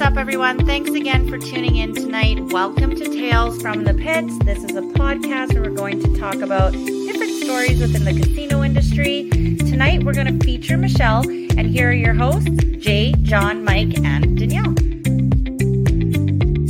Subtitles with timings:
[0.00, 0.64] What's up, everyone?
[0.64, 2.40] Thanks again for tuning in tonight.
[2.54, 4.38] Welcome to Tales from the Pits.
[4.38, 8.62] This is a podcast where we're going to talk about different stories within the casino
[8.62, 9.28] industry.
[9.58, 12.48] Tonight, we're going to feature Michelle, and here are your hosts
[12.78, 14.74] Jay, John, Mike, and Danielle.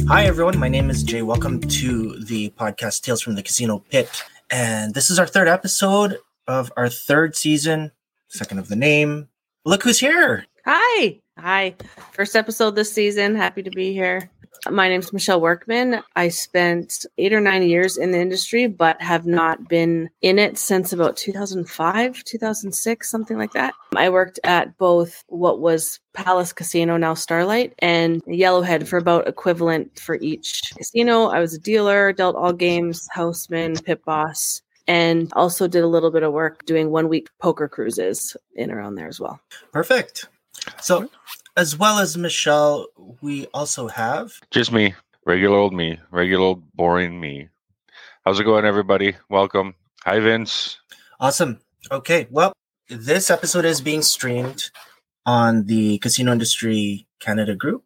[0.09, 0.59] Hi, everyone.
[0.59, 1.23] My name is Jay.
[1.23, 4.25] Welcome to the podcast Tales from the Casino Pit.
[4.51, 7.93] And this is our third episode of our third season,
[8.27, 9.29] second of the name.
[9.65, 10.47] Look who's here.
[10.65, 11.21] Hi.
[11.41, 11.75] Hi.
[12.13, 13.35] First episode this season.
[13.35, 14.31] Happy to be here.
[14.69, 16.03] My name's Michelle Workman.
[16.15, 20.59] I spent eight or nine years in the industry, but have not been in it
[20.59, 23.73] since about 2005, 2006, something like that.
[23.97, 29.99] I worked at both what was Palace Casino, now Starlight, and Yellowhead for about equivalent
[29.99, 31.29] for each casino.
[31.29, 36.11] I was a dealer, dealt all games, houseman, pit boss, and also did a little
[36.11, 39.41] bit of work doing one week poker cruises in around there as well.
[39.73, 40.29] Perfect.
[40.81, 41.11] So,
[41.57, 42.87] as well as Michelle,
[43.21, 44.95] we also have Just me,
[45.27, 47.49] regular old me, regular old boring me.
[48.25, 49.17] How's it going, everybody?
[49.29, 49.75] Welcome.
[50.05, 50.79] Hi, Vince.
[51.19, 51.61] Awesome.
[51.91, 52.27] Okay.
[52.31, 52.53] Well,
[52.89, 54.71] this episode is being streamed
[55.27, 57.85] on the Casino Industry Canada group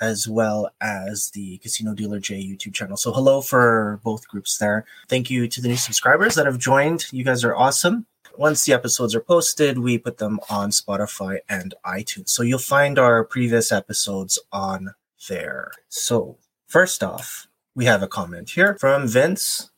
[0.00, 2.96] as well as the Casino Dealer J YouTube channel.
[2.96, 4.84] So, hello for both groups there.
[5.08, 7.06] Thank you to the new subscribers that have joined.
[7.12, 8.06] You guys are awesome.
[8.38, 12.30] Once the episodes are posted, we put them on Spotify and iTunes.
[12.30, 14.94] So, you'll find our previous episodes on
[15.28, 15.72] there.
[15.88, 19.70] So, first off, we have a comment here from Vince.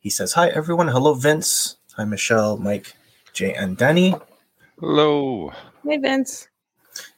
[0.00, 0.88] He says, Hi, everyone.
[0.88, 1.76] Hello, Vince.
[1.96, 2.94] Hi, Michelle, Mike,
[3.32, 4.14] Jay, and Danny.
[4.78, 5.52] Hello.
[5.84, 6.48] Hey, Vince.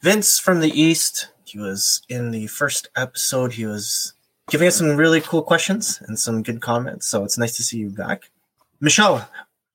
[0.01, 1.29] Vince from the East.
[1.45, 3.55] He was in the first episode.
[3.55, 4.15] He was
[4.49, 7.07] giving us some really cool questions and some good comments.
[7.07, 8.31] So it's nice to see you back.
[8.81, 9.29] Michelle,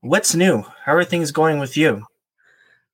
[0.05, 0.63] what's new?
[0.83, 2.05] How are things going with you?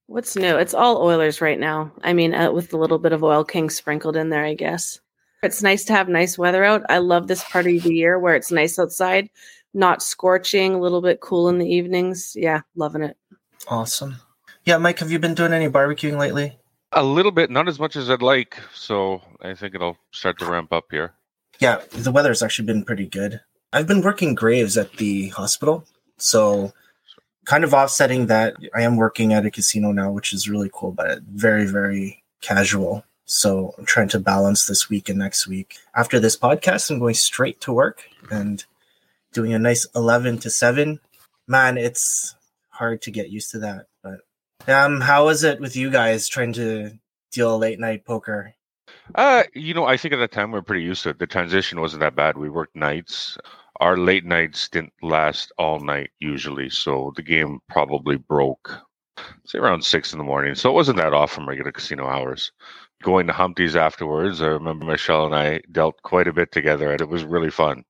[0.08, 0.56] What's new?
[0.56, 1.92] It's all Oilers right now.
[2.04, 5.00] I mean, uh, with a little bit of Oil King sprinkled in there, I guess.
[5.44, 6.84] It's nice to have nice weather out.
[6.90, 9.30] I love this part of the year where it's nice outside,
[9.74, 12.34] not scorching, a little bit cool in the evenings.
[12.36, 13.18] Yeah, loving it.
[13.68, 14.18] Awesome.
[14.64, 16.58] Yeah, Mike, have you been doing any barbecuing lately?
[16.94, 18.58] A little bit, not as much as I'd like.
[18.74, 21.14] So I think it'll start to ramp up here.
[21.60, 23.42] Yeah, the weather's actually been pretty good.
[23.74, 25.86] I've been working graves at the hospital.
[26.18, 26.74] So
[27.46, 30.92] kind of offsetting that, I am working at a casino now, which is really cool,
[30.92, 33.04] but very, very casual.
[33.26, 35.78] So I'm trying to balance this week and next week.
[35.96, 38.64] After this podcast, I'm going straight to work and
[39.32, 41.00] doing a nice 11 to 7.
[41.48, 42.36] Man, it's
[42.70, 43.88] hard to get used to that.
[44.04, 44.20] But
[44.68, 46.92] um, how is it with you guys trying to
[47.32, 48.54] deal late night poker?
[49.16, 51.20] Uh, you know, I think at the time we are pretty used to it.
[51.20, 52.38] The transition wasn't that bad.
[52.38, 53.38] We worked nights.
[53.82, 58.80] Our late nights didn't last all night usually, so the game probably broke
[59.46, 60.56] say around six in the morning.
[60.56, 62.52] So it wasn't that off from regular casino hours.
[63.04, 67.02] Going to Humpty's afterwards, I remember Michelle and I dealt quite a bit together, and
[67.02, 67.84] it was really fun.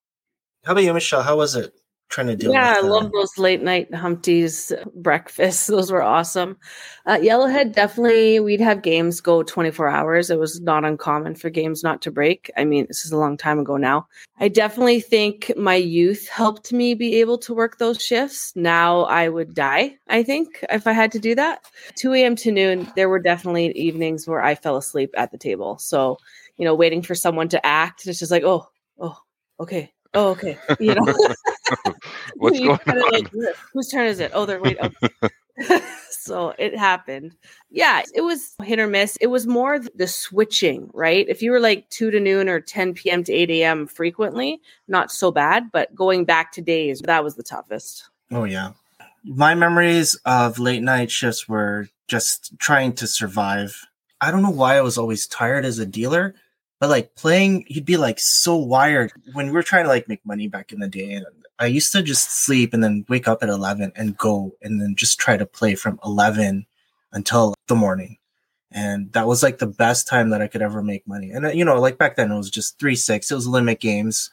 [0.66, 1.24] How about you, Michelle?
[1.24, 1.74] How was it
[2.12, 5.68] trying to deal yeah, I uh, love those late night Humpty's breakfasts.
[5.72, 6.58] Those were awesome.
[7.06, 10.30] Uh, Yellowhead, definitely, we'd have games go 24 hours.
[10.30, 12.52] It was not uncommon for games not to break.
[12.58, 14.08] I mean, this is a long time ago now.
[14.40, 18.52] I definitely think my youth helped me be able to work those shifts.
[18.56, 21.66] Now I would die, I think, if I had to do that.
[21.96, 22.36] 2 a.m.
[22.38, 25.78] to noon, there were definitely evenings where I fell asleep at the table.
[25.78, 26.18] So,
[26.58, 28.68] you know, waiting for someone to act, it's just like, oh,
[29.00, 29.18] oh,
[29.60, 29.94] okay.
[30.14, 30.58] Oh, okay.
[30.80, 31.06] You know,
[32.36, 33.12] What's You going on?
[33.12, 34.32] like, whose turn is it?
[34.34, 34.94] Oh, they're waiting.
[35.02, 35.30] oh.
[36.10, 37.36] so it happened.
[37.70, 39.18] Yeah, it was hit or miss.
[39.18, 41.26] It was more the switching, right?
[41.28, 43.24] If you were like 2 to noon or 10 p.m.
[43.26, 43.88] to 8 a.m.
[43.88, 45.72] frequently, not so bad.
[45.72, 48.10] But going back to days, that was the toughest.
[48.32, 48.72] Oh yeah.
[49.24, 53.86] My memories of late night shifts were just trying to survive.
[54.20, 56.34] I don't know why I was always tired as a dealer,
[56.82, 60.26] but like playing, you'd be like so wired when we were trying to like make
[60.26, 61.14] money back in the day.
[61.14, 61.28] And
[61.60, 64.96] I used to just sleep and then wake up at 11 and go and then
[64.96, 66.66] just try to play from 11
[67.12, 68.18] until the morning.
[68.72, 71.30] And that was like the best time that I could ever make money.
[71.30, 73.80] And uh, you know, like back then it was just three, six, it was limit
[73.80, 74.32] games,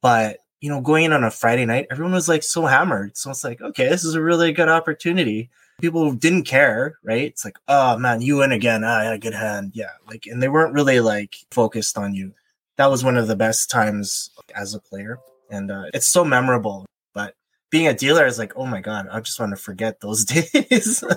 [0.00, 3.18] but you know, going in on a Friday night, everyone was like so hammered.
[3.18, 5.50] So it's like, okay, this is a really good opportunity.
[5.82, 7.24] People didn't care, right?
[7.24, 8.84] It's like, oh man, you win again.
[8.84, 9.72] I had a good hand.
[9.74, 9.90] Yeah.
[10.06, 12.32] Like, and they weren't really like focused on you.
[12.76, 15.18] That was one of the best times as a player.
[15.50, 16.86] And uh, it's so memorable.
[17.14, 17.34] But
[17.70, 21.02] being a dealer is like, oh my God, I just want to forget those days.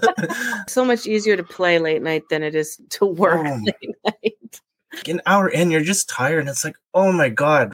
[0.67, 3.59] So much easier to play late night than it is to work Oh.
[3.63, 4.62] late night.
[5.07, 6.39] An hour in, you're just tired.
[6.39, 7.71] And it's like, oh my God,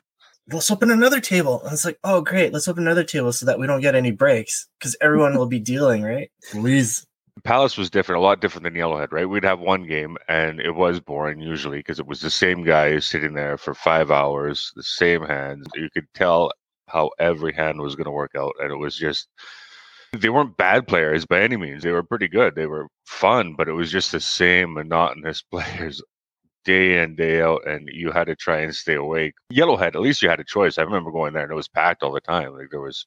[0.53, 1.61] let's open another table.
[1.63, 4.11] And it's like, oh, great, let's open another table so that we don't get any
[4.11, 6.31] breaks because everyone will be dealing, right?
[6.51, 7.05] Please.
[7.43, 9.27] Palace was different, a lot different than Yellowhead, right?
[9.27, 12.99] We'd have one game and it was boring usually because it was the same guy
[12.99, 15.65] sitting there for five hours, the same hands.
[15.73, 16.51] You could tell
[16.87, 18.53] how every hand was going to work out.
[18.59, 19.27] And it was just,
[20.13, 21.83] they weren't bad players by any means.
[21.83, 22.55] They were pretty good.
[22.55, 26.01] They were fun, but it was just the same monotonous players
[26.63, 27.67] day in, day out.
[27.67, 29.33] And you had to try and stay awake.
[29.51, 30.77] Yellowhead, at least you had a choice.
[30.77, 32.53] I remember going there and it was packed all the time.
[32.53, 33.05] Like there was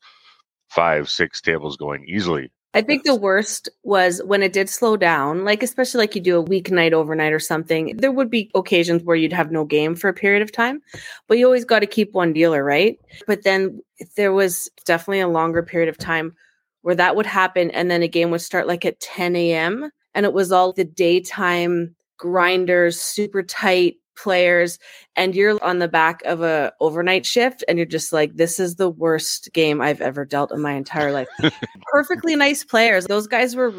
[0.68, 5.44] five, six tables going easily I think the worst was when it did slow down,
[5.44, 7.96] like especially like you do a weeknight overnight or something.
[7.96, 10.82] There would be occasions where you'd have no game for a period of time,
[11.28, 12.98] but you always got to keep one dealer, right?
[13.28, 13.80] But then
[14.16, 16.34] there was definitely a longer period of time
[16.82, 19.90] where that would happen, and then a game would start like at 10 a.m.
[20.12, 24.78] and it was all the daytime grinders, super tight players
[25.16, 28.76] and you're on the back of a overnight shift and you're just like this is
[28.76, 31.26] the worst game i've ever dealt in my entire life.
[31.92, 33.06] Perfectly nice players.
[33.06, 33.72] Those guys were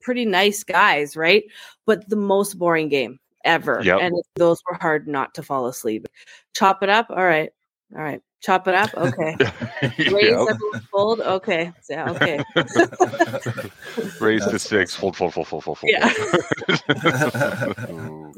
[0.00, 1.44] pretty nice guys right?
[1.84, 3.98] But the most boring game ever Yep.
[4.00, 6.06] and those were hard not to fall asleep.
[6.54, 7.08] Chop it up?
[7.10, 7.50] All right.
[7.94, 9.36] All right chop it up okay
[10.10, 10.48] raise Yep.
[10.50, 12.40] everyone fold okay yeah okay
[14.20, 15.90] Raise to six, fold, fold, fold, fold, fold, fold.
[15.92, 16.12] Yeah.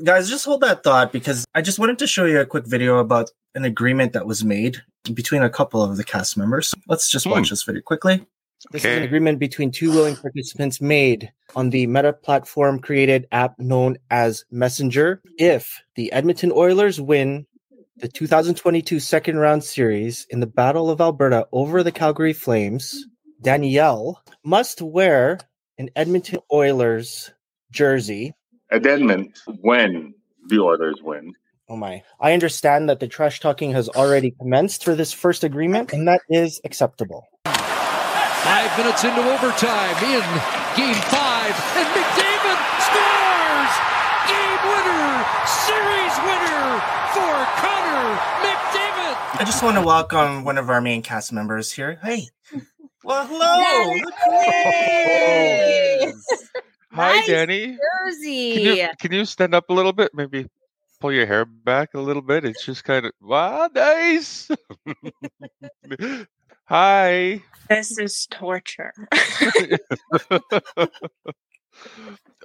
[0.03, 2.99] Guys, just hold that thought because I just wanted to show you a quick video
[2.99, 6.75] about an agreement that was made between a couple of the cast members.
[6.89, 7.53] Let's just watch Hmm.
[7.53, 8.25] this video quickly.
[8.71, 13.59] This is an agreement between two willing participants made on the meta platform created app
[13.59, 15.21] known as Messenger.
[15.39, 17.47] If the Edmonton Oilers win
[17.97, 23.07] the 2022 second round series in the Battle of Alberta over the Calgary Flames,
[23.41, 25.39] Danielle must wear
[25.79, 27.31] an Edmonton Oilers
[27.71, 28.35] jersey
[28.71, 30.15] at Edmond when
[30.49, 31.33] the Oilers win.
[31.69, 32.03] Oh my.
[32.21, 36.21] I understand that the trash talking has already commenced for this first agreement, and that
[36.29, 37.27] is acceptable.
[37.47, 40.21] Five minutes into overtime in
[40.77, 43.73] game five, and McDavid scores!
[44.29, 46.65] Game winner, series winner
[47.17, 47.33] for
[47.65, 48.13] Connor
[48.45, 49.17] McDavid!
[49.37, 51.99] I just want to welcome one of our main cast members here.
[52.03, 52.29] Hey.
[53.07, 53.95] Well, hello.
[54.03, 56.49] Look who it is.
[56.93, 57.77] Hi, Nice Danny.
[58.07, 60.13] jersey Can you, can you stand up a little bit?
[60.15, 60.47] Maybe
[61.03, 62.47] pull your hair back a little bit.
[62.47, 64.51] It's just kind of wow, nice.
[66.65, 67.43] Hi.
[67.69, 68.95] This is torture.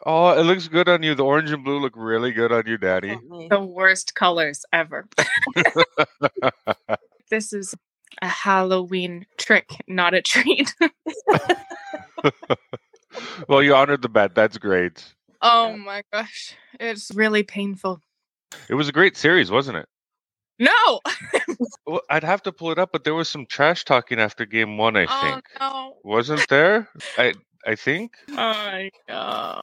[0.05, 1.15] oh, it looks good on you.
[1.15, 3.17] The orange and blue look really good on you, Daddy.
[3.49, 5.07] the worst colors ever.
[7.29, 7.75] this is
[8.21, 10.73] a Halloween trick, not a treat.
[13.47, 14.35] well, you honored the bet.
[14.35, 15.13] That's great.
[15.41, 16.55] oh my gosh.
[16.79, 18.01] It's really painful.
[18.69, 19.85] It was a great series, wasn't it?
[20.61, 20.99] No.
[21.85, 24.77] Well, I'd have to pull it up, but there was some trash talking after game
[24.77, 24.97] one.
[24.97, 25.93] I Oh think no.
[26.03, 26.89] wasn't there?
[27.17, 27.33] I
[27.65, 29.61] I think Oh my god.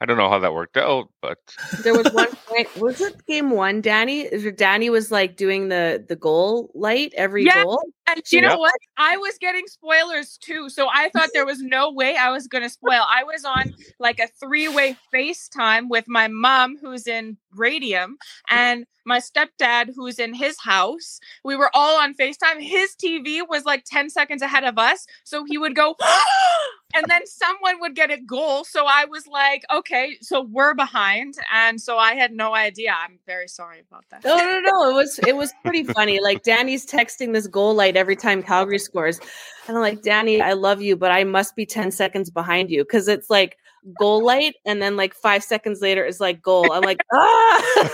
[0.00, 1.38] I don't know how that worked out, but
[1.82, 6.16] there was one point was it game one danny danny was like doing the the
[6.16, 7.62] goal light every Yeah.
[7.62, 8.50] goal And you Yep.
[8.52, 8.74] know what?
[8.98, 10.68] I was getting spoilers too.
[10.70, 13.02] So I thought there was no way I was going to spoil.
[13.08, 18.16] I was on like a three way FaceTime with my mom, who's in Radium,
[18.48, 21.20] and my stepdad, who's in his house.
[21.44, 22.60] We were all on FaceTime.
[22.60, 25.06] His TV was like 10 seconds ahead of us.
[25.22, 25.94] So he would go,
[26.94, 28.64] and then someone would get a goal.
[28.64, 31.34] So I was like, okay, so we're behind.
[31.54, 32.94] And so I had no idea.
[33.00, 34.24] I'm very sorry about that.
[34.24, 37.96] no no no it was it was pretty funny like danny's texting this goal light
[37.96, 39.20] every time calgary scores
[39.68, 42.82] and i'm like danny i love you but i must be 10 seconds behind you
[42.82, 43.56] because it's like
[43.98, 47.86] goal light and then like five seconds later is like goal i'm like ah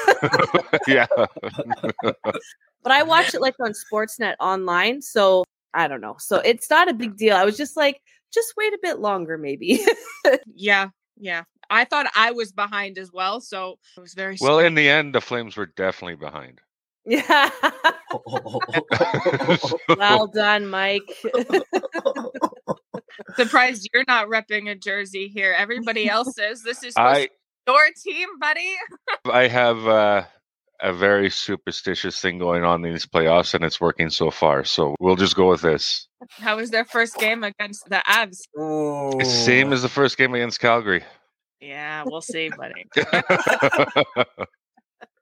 [0.87, 1.07] yeah.
[2.83, 5.45] but I watch it like on Sportsnet online, so
[5.75, 6.17] I don't know.
[6.19, 7.37] So it's not a big deal.
[7.37, 8.01] I was just like,
[8.33, 9.81] just wait a bit longer, maybe.
[10.55, 11.43] Yeah, yeah.
[11.69, 14.67] I thought I was behind as well, so it was very well, strange.
[14.69, 16.61] in the end, the Flames were definitely behind.
[17.05, 17.51] yeah.
[19.97, 21.03] well done, Mike.
[23.37, 25.55] Surprised you're not repping a jersey here.
[25.57, 26.63] Everybody else is.
[26.63, 27.29] This is I
[27.67, 28.75] your team, buddy.
[29.31, 30.25] I have uh,
[30.81, 34.65] a very superstitious thing going on in these playoffs, and it's working so far.
[34.65, 36.09] So we'll just go with this.
[36.31, 38.41] How was their first game against the Avs?
[38.57, 39.19] Oh.
[39.23, 41.05] Same as the first game against Calgary.
[41.61, 42.87] Yeah, we'll see, buddy.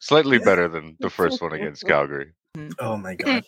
[0.00, 2.32] Slightly better than the first one against Calgary.
[2.78, 3.44] Oh my god.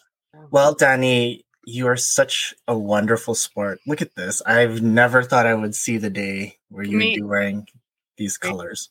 [0.50, 3.80] Well, Danny, you are such a wonderful sport.
[3.86, 4.42] Look at this.
[4.42, 7.66] I've never thought I would see the day where you Me- would be wearing
[8.16, 8.90] these colors.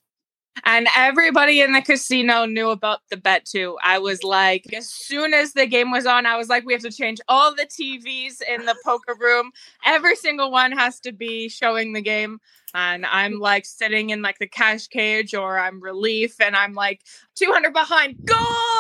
[0.66, 3.78] And everybody in the casino knew about the bet too.
[3.84, 6.82] I was like, as soon as the game was on, I was like, we have
[6.82, 9.52] to change all the TVs in the poker room.
[9.86, 12.40] Every single one has to be showing the game.
[12.74, 17.02] And I'm like sitting in like the cash cage or I'm relief and I'm like
[17.36, 18.71] 200 behind, goal!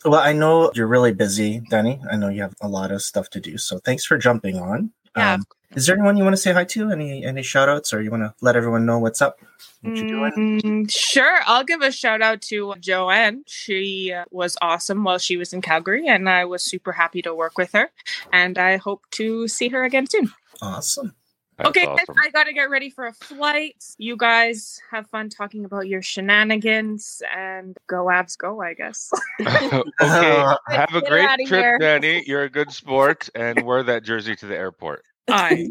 [0.03, 2.01] Well, I know you're really busy, Danny.
[2.09, 3.57] I know you have a lot of stuff to do.
[3.57, 4.91] So thanks for jumping on.
[5.15, 5.33] Yeah.
[5.33, 5.43] Um,
[5.75, 6.91] is there anyone you want to say hi to?
[6.91, 9.39] Any any shout outs or you want to let everyone know what's up?
[9.81, 10.61] What you doing?
[10.61, 11.39] Mm, sure.
[11.45, 13.43] I'll give a shout out to Joanne.
[13.47, 17.35] She uh, was awesome while she was in Calgary, and I was super happy to
[17.35, 17.89] work with her.
[18.31, 20.31] And I hope to see her again soon.
[20.61, 21.15] Awesome.
[21.57, 22.15] That's okay, awesome.
[22.23, 23.83] I got to get ready for a flight.
[23.97, 29.11] You guys have fun talking about your shenanigans and go Avs go, I guess.
[29.41, 29.81] okay.
[29.99, 31.77] Uh, Have a great trip, here.
[31.79, 32.23] Danny.
[32.27, 35.03] You're a good sport, and wear that jersey to the airport.
[35.29, 35.67] Aye.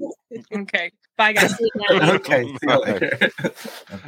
[0.53, 0.91] okay.
[1.17, 1.55] Bye, guys.
[1.91, 2.45] okay.
[2.45, 3.09] see you later.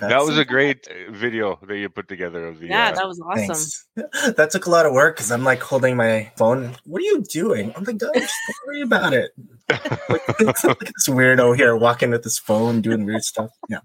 [0.01, 2.67] That was a great uh, video that you put together of the.
[2.67, 3.55] Yeah, uh, that was awesome.
[3.95, 4.37] Thanks.
[4.37, 6.77] That took a lot of work because I'm like holding my phone.
[6.85, 7.73] What are you doing?
[7.77, 9.31] I'm like, "Guys, don't worry about it.
[10.09, 13.51] Like, look at this weirdo here walking with his phone, doing weird stuff.
[13.69, 13.81] Yeah.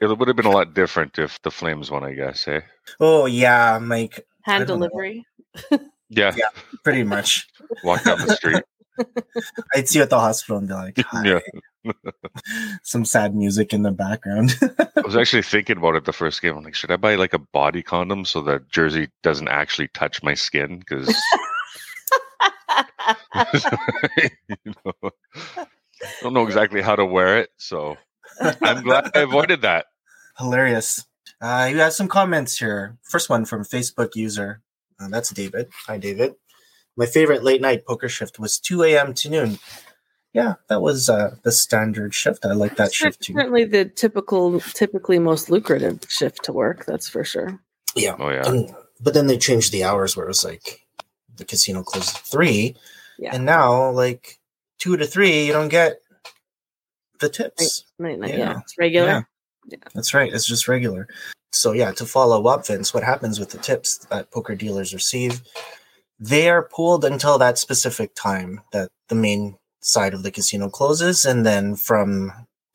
[0.00, 2.48] it would have been a lot different if the Flames won, I guess.
[2.48, 2.60] Eh?
[3.00, 4.74] Oh yeah, I'm like Hand I know.
[4.74, 5.26] delivery.
[6.08, 6.32] Yeah.
[6.36, 6.48] Yeah.
[6.84, 7.46] pretty much.
[7.84, 8.62] Walk down the street.
[9.74, 11.24] I'd see you at the hospital and be like, Hi.
[11.84, 11.92] Yeah.
[12.82, 14.54] some sad music in the background.
[14.96, 16.56] I was actually thinking about it the first game.
[16.56, 20.22] I'm like, should I buy like a body condom so that jersey doesn't actually touch
[20.22, 20.78] my skin?
[20.78, 21.14] Because
[23.34, 25.10] you know,
[25.56, 25.66] I
[26.22, 27.96] don't know exactly how to wear it, so
[28.40, 29.86] I'm glad I avoided that.
[30.38, 31.04] Hilarious.
[31.40, 32.98] Uh, you have some comments here.
[33.02, 34.60] First one from Facebook user.
[35.00, 35.68] Uh, that's David.
[35.86, 36.34] Hi, David.
[36.96, 39.14] My favorite late night poker shift was 2 a.m.
[39.14, 39.58] to noon.
[40.32, 42.46] Yeah, that was uh, the standard shift.
[42.46, 43.34] I like that shift too.
[43.34, 46.86] Certainly the typical, typically most lucrative shift to work.
[46.86, 47.60] That's for sure.
[47.94, 48.16] Yeah.
[48.18, 48.66] Oh yeah, Um,
[49.00, 50.80] but then they changed the hours where it was like
[51.36, 52.76] the casino closed at three,
[53.22, 53.34] Yeah.
[53.36, 54.38] and now like
[54.78, 56.00] two to three, you don't get
[57.20, 57.84] the tips.
[57.98, 58.38] Night, night, Yeah.
[58.38, 58.58] yeah.
[58.60, 59.06] it's regular.
[59.06, 59.78] Yeah.
[59.94, 60.32] That's right.
[60.32, 61.06] It's just regular.
[61.52, 65.40] So yeah, to follow up, Vince, what happens with the tips that poker dealers receive?
[66.18, 71.24] They are pooled until that specific time that the main side of the casino closes,
[71.24, 72.32] and then from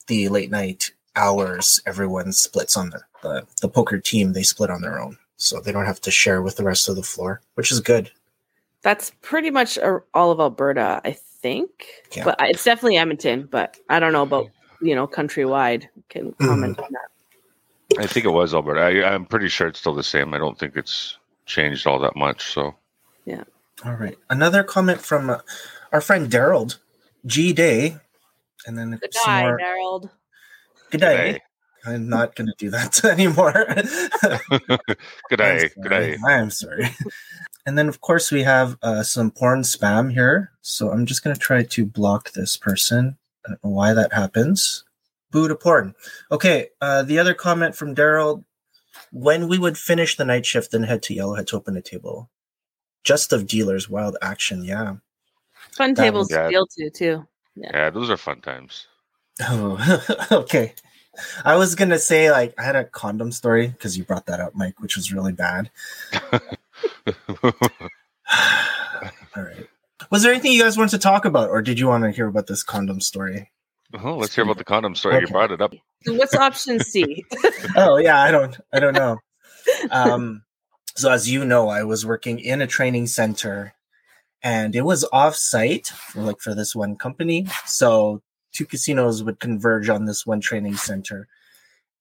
[0.08, 4.32] the late night hours, everyone splits on the the, the poker team.
[4.34, 6.96] They split on their own, so they don't have to share with the rest of
[6.96, 8.12] the floor, which is good.
[8.88, 11.70] That's pretty much uh, all of Alberta, I think.
[12.16, 12.24] Yeah.
[12.24, 13.46] But it's definitely Edmonton.
[13.52, 14.48] But I don't know about
[14.80, 15.88] you know countrywide.
[16.08, 16.48] Can Mm-hmm.
[16.48, 18.00] comment on that.
[18.02, 18.80] I think it was Alberta.
[18.80, 20.34] I, I'm pretty sure it's still the same.
[20.34, 22.54] I don't think it's changed all that much.
[22.54, 22.76] So
[23.26, 23.44] yeah.
[23.84, 24.18] All right.
[24.30, 25.40] Another comment from uh,
[25.92, 26.74] our friend Daryl
[27.26, 27.98] G Day,
[28.66, 29.58] and then Good some eye, more.
[29.60, 30.10] Harold.
[30.92, 31.42] Good day.
[31.86, 33.52] I'm not going to do that anymore.
[35.30, 36.18] good day, good day.
[36.26, 36.88] I'm sorry.
[37.68, 40.52] And then, of course, we have uh, some porn spam here.
[40.62, 43.18] So I'm just going to try to block this person.
[43.46, 44.86] I don't know why that happens.
[45.32, 45.94] Boo to porn.
[46.32, 46.70] Okay.
[46.80, 48.46] Uh, the other comment from Daryl
[49.12, 52.30] when we would finish the night shift and head to Yellowhead to open a table.
[53.04, 54.64] Just of dealers, wild action.
[54.64, 54.96] Yeah.
[55.72, 57.28] Fun That tables to deal to too.
[57.56, 58.88] Yeah, those are fun times.
[59.42, 60.74] Oh, okay.
[61.44, 64.40] I was going to say, like, I had a condom story because you brought that
[64.40, 65.70] up, Mike, which was really bad.
[69.36, 69.68] All right.
[70.10, 72.28] Was there anything you guys wanted to talk about, or did you want to hear
[72.28, 73.52] about this condom story?
[74.04, 75.22] well, let's hear about the condom story.
[75.22, 75.74] You brought it up.
[76.04, 77.24] So what's option C?
[77.76, 79.18] Oh yeah, I don't, I don't know.
[79.92, 80.44] Um,
[80.96, 83.74] so as you know, I was working in a training center,
[84.42, 87.48] and it was off-site, for, like for this one company.
[87.66, 88.22] So
[88.54, 91.28] two casinos would converge on this one training center,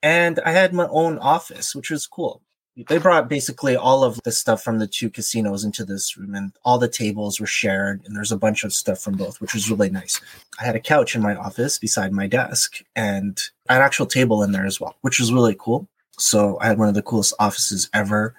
[0.00, 2.40] and I had my own office, which was cool.
[2.76, 6.52] They brought basically all of the stuff from the two casinos into this room, and
[6.62, 9.70] all the tables were shared, and there's a bunch of stuff from both, which was
[9.70, 10.20] really nice.
[10.60, 13.40] I had a couch in my office beside my desk, and
[13.70, 15.88] an actual table in there as well, which was really cool.
[16.18, 18.34] So I had one of the coolest offices ever.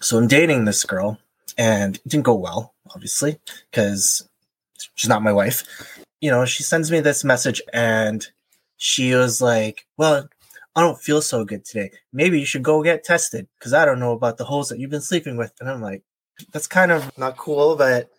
[0.00, 1.18] So I'm dating this girl,
[1.58, 3.38] and it didn't go well, obviously,
[3.70, 4.26] because
[4.94, 5.62] she's not my wife.
[6.22, 8.26] You know, she sends me this message, and
[8.78, 10.28] she was like, "Well,
[10.76, 11.90] I don't feel so good today.
[12.12, 14.90] Maybe you should go get tested because I don't know about the holes that you've
[14.90, 16.02] been sleeping with." And I'm like,
[16.52, 18.10] "That's kind of not cool," but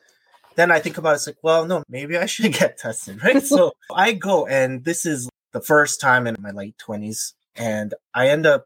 [0.55, 3.43] then I think about it, it's like, well, no, maybe I should get tested, right?
[3.43, 8.29] so I go, and this is the first time in my late 20s, and I
[8.29, 8.65] end up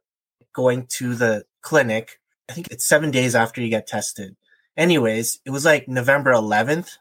[0.53, 2.19] going to the clinic.
[2.49, 4.35] I think it's seven days after you get tested.
[4.77, 6.97] Anyways, it was like November 11th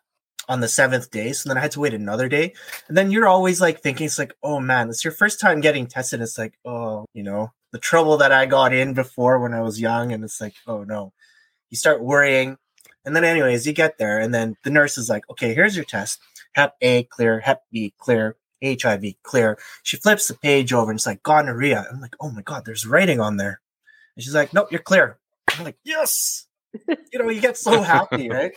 [0.49, 1.33] on the seventh day.
[1.33, 2.55] So then I had to wait another day.
[2.89, 5.87] And then you're always like thinking, it's like, oh man, it's your first time getting
[5.87, 6.21] tested.
[6.21, 9.81] It's like, oh, you know, the trouble that I got in before when I was
[9.81, 10.13] young.
[10.13, 11.13] And it's like, oh no.
[11.71, 12.57] You start worrying.
[13.05, 14.19] And then, anyways, you get there.
[14.19, 16.19] And then the nurse is like, okay, here's your test
[16.55, 19.59] Hep A clear, Hep B clear, HIV clear.
[19.83, 21.87] She flips the page over and it's like gonorrhea.
[21.91, 23.61] I'm like, oh my God, there's writing on there.
[24.17, 25.19] And she's like, nope, you're clear.
[25.49, 26.48] I'm like, yes.
[26.89, 28.53] you know, you get so happy, right?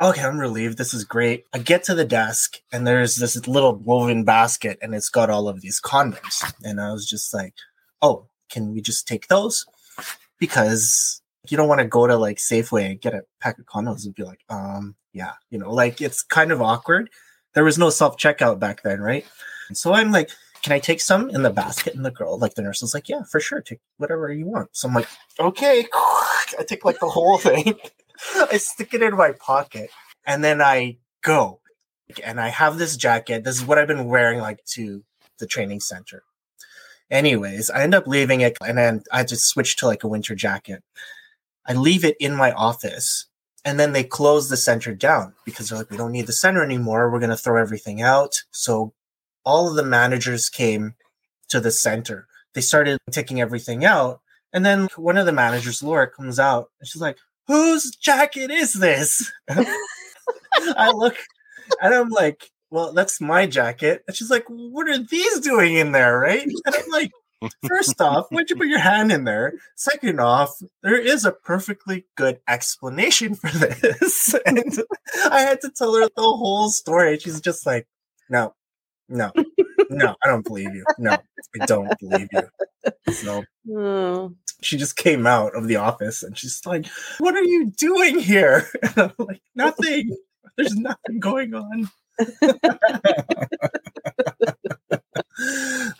[0.00, 0.78] okay, I'm relieved.
[0.78, 1.44] This is great.
[1.52, 5.48] I get to the desk and there's this little woven basket and it's got all
[5.48, 6.52] of these condoms.
[6.62, 7.54] And I was just like,
[8.02, 9.64] oh, can we just take those?
[10.38, 14.04] Because you don't want to go to like Safeway and get a pack of condoms
[14.04, 17.10] and be like, um, yeah, you know, like it's kind of awkward.
[17.54, 19.24] There was no self checkout back then, right?
[19.72, 20.30] So I'm like,
[20.64, 21.94] can I take some in the basket?
[21.94, 23.60] And the girl, like the nurse was like, yeah, for sure.
[23.60, 24.70] Take whatever you want.
[24.72, 25.86] So I'm like, okay.
[25.94, 27.74] I take like the whole thing.
[28.34, 29.90] I stick it in my pocket
[30.26, 31.60] and then I go.
[32.24, 33.44] And I have this jacket.
[33.44, 35.04] This is what I've been wearing like to
[35.38, 36.22] the training center.
[37.10, 40.34] Anyways, I end up leaving it and then I just switch to like a winter
[40.34, 40.82] jacket.
[41.66, 43.26] I leave it in my office
[43.66, 46.64] and then they close the center down because they're like, we don't need the center
[46.64, 47.10] anymore.
[47.10, 48.44] We're going to throw everything out.
[48.50, 48.94] So
[49.44, 50.94] all of the managers came
[51.48, 52.26] to the center.
[52.54, 54.20] They started taking everything out.
[54.52, 58.72] And then one of the managers, Laura, comes out and she's like, Whose jacket is
[58.72, 59.30] this?
[59.50, 61.16] I look
[61.82, 64.02] and I'm like, Well, that's my jacket.
[64.06, 66.18] And she's like, What are these doing in there?
[66.18, 66.46] Right.
[66.46, 67.10] And I'm like,
[67.66, 69.54] First off, why'd you put your hand in there?
[69.74, 74.34] Second off, there is a perfectly good explanation for this.
[74.46, 74.82] and
[75.30, 77.18] I had to tell her the whole story.
[77.18, 77.86] She's just like,
[78.30, 78.54] No,
[79.08, 79.30] no,
[79.90, 80.84] no, I don't believe you.
[80.98, 81.12] No,
[81.60, 82.42] I don't believe you.
[83.12, 84.34] So Oh.
[84.60, 86.86] she just came out of the office and she's like,
[87.18, 88.66] What are you doing here?
[88.82, 90.16] And I'm like, Nothing.
[90.56, 91.90] There's nothing going on.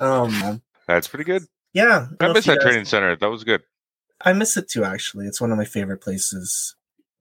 [0.00, 0.62] oh man.
[0.86, 1.44] That's pretty good.
[1.72, 2.06] Yeah.
[2.20, 3.16] I don't miss that training center.
[3.16, 3.62] That was good.
[4.24, 5.26] I miss it too, actually.
[5.26, 6.76] It's one of my favorite places.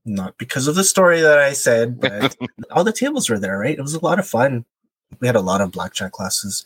[0.05, 2.35] Not because of the story that I said, but
[2.71, 3.77] all the tables were there, right?
[3.77, 4.65] It was a lot of fun.
[5.19, 6.65] We had a lot of blackjack classes.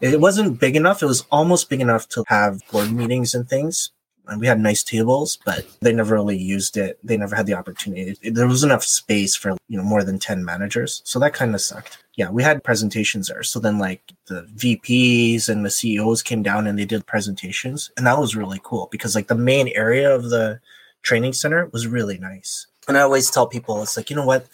[0.00, 1.02] It wasn't big enough.
[1.02, 3.90] It was almost big enough to have board meetings and things.
[4.26, 6.98] And we had nice tables, but they never really used it.
[7.04, 8.16] They never had the opportunity.
[8.30, 11.60] There was enough space for you know more than ten managers, so that kind of
[11.60, 11.98] sucked.
[12.14, 13.42] Yeah, we had presentations there.
[13.42, 18.06] So then, like the VPs and the CEOs came down and they did presentations, and
[18.06, 20.58] that was really cool because like the main area of the
[21.02, 22.66] training center was really nice.
[22.88, 24.46] And I always tell people, it's like you know what,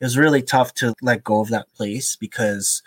[0.00, 2.82] it was really tough to let go of that place because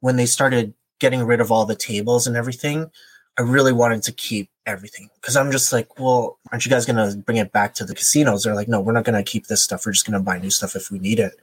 [0.00, 2.90] when they started getting rid of all the tables and everything,
[3.38, 7.16] I really wanted to keep everything because I'm just like, well, aren't you guys gonna
[7.16, 8.44] bring it back to the casinos?
[8.44, 9.84] They're like, no, we're not gonna keep this stuff.
[9.84, 11.34] We're just gonna buy new stuff if we need it.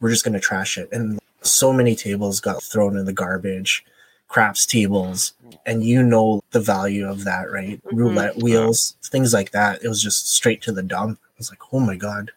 [0.00, 0.88] We're just gonna trash it.
[0.92, 3.84] And so many tables got thrown in the garbage,
[4.28, 5.32] craps tables,
[5.64, 7.80] and you know the value of that, right?
[7.84, 7.92] Mhm.
[7.92, 9.82] Roulette wheels, things like that.
[9.84, 11.20] It was just straight to the dump.
[11.22, 12.32] I was like, oh my god,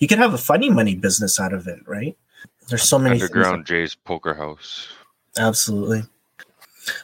[0.00, 2.16] you could have a funny money business out of it, right?
[2.68, 4.88] There's so many things Underground Jay's Poker House.
[5.38, 6.02] Absolutely.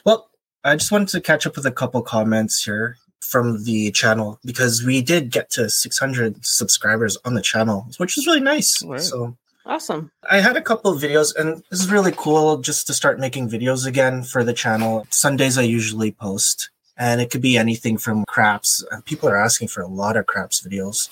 [0.03, 0.29] Well,
[0.63, 4.83] I just wanted to catch up with a couple comments here from the channel because
[4.83, 8.83] we did get to 600 subscribers on the channel, which is really nice.
[8.83, 8.99] Right.
[8.99, 10.11] So Awesome.
[10.29, 13.49] I had a couple of videos, and this is really cool just to start making
[13.49, 15.05] videos again for the channel.
[15.09, 18.81] Sundays, I usually post, and it could be anything from craps.
[18.89, 21.09] Uh, People are asking for a lot of craps videos,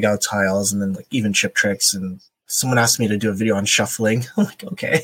[0.00, 1.94] gow tiles, and then like even chip tricks.
[1.94, 4.24] And someone asked me to do a video on shuffling.
[4.36, 5.02] I'm like, okay.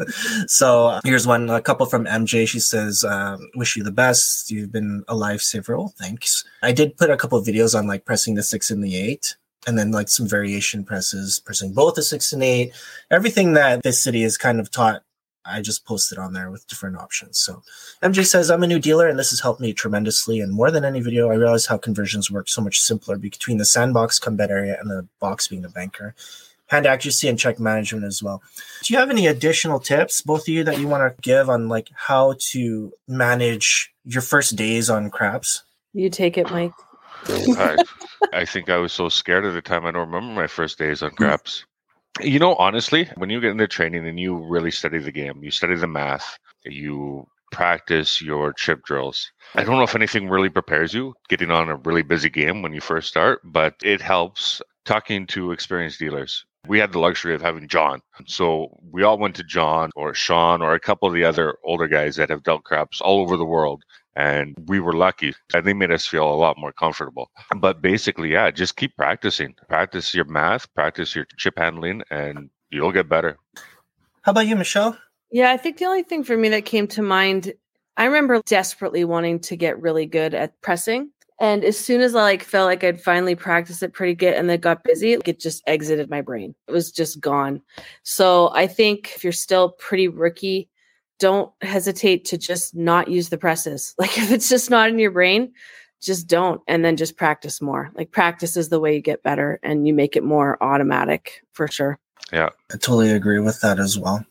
[0.46, 2.46] so here's one, a couple from MJ.
[2.48, 4.50] She says, um, "Wish you the best.
[4.50, 6.44] You've been a lifesaver." Oh, thanks.
[6.62, 9.36] I did put a couple of videos on like pressing the six and the eight
[9.66, 12.72] and then like some variation presses, pressing both the six and eight,
[13.10, 15.02] everything that this city has kind of taught.
[15.48, 17.38] I just posted on there with different options.
[17.38, 17.62] So
[18.02, 20.40] MJ says, I'm a new dealer and this has helped me tremendously.
[20.40, 23.64] And more than any video, I realized how conversions work so much simpler between the
[23.64, 26.14] sandbox combat area and the box being the banker.
[26.66, 28.42] Hand accuracy and check management as well.
[28.82, 31.68] Do you have any additional tips, both of you, that you want to give on
[31.68, 35.62] like how to manage your first days on craps?
[35.94, 36.72] You take it, Mike.
[37.26, 37.76] I,
[38.34, 39.86] I think I was so scared at the time.
[39.86, 41.64] I don't remember my first days on craps.
[42.20, 45.50] You know, honestly, when you get into training and you really study the game, you
[45.50, 49.30] study the math, you practice your chip drills.
[49.54, 52.72] I don't know if anything really prepares you getting on a really busy game when
[52.72, 56.44] you first start, but it helps talking to experienced dealers.
[56.66, 58.02] We had the luxury of having John.
[58.26, 61.86] So we all went to John or Sean or a couple of the other older
[61.86, 63.84] guys that have dealt craps all over the world
[64.18, 68.32] and we were lucky and they made us feel a lot more comfortable but basically
[68.32, 73.38] yeah just keep practicing practice your math practice your chip handling and you'll get better.
[74.22, 74.98] How about you, Michelle?
[75.30, 77.52] Yeah, I think the only thing for me that came to mind,
[77.96, 81.10] I remember desperately wanting to get really good at pressing.
[81.40, 84.50] And as soon as I like felt like I'd finally practiced it pretty good and
[84.50, 86.54] then got busy, like, it just exited my brain.
[86.66, 87.62] It was just gone.
[88.02, 90.68] So I think if you're still pretty rookie,
[91.18, 93.94] don't hesitate to just not use the presses.
[93.98, 95.52] Like if it's just not in your brain,
[96.00, 97.90] just don't and then just practice more.
[97.94, 101.68] Like practice is the way you get better and you make it more automatic for
[101.68, 101.98] sure.
[102.32, 102.50] Yeah.
[102.72, 104.24] I totally agree with that as well.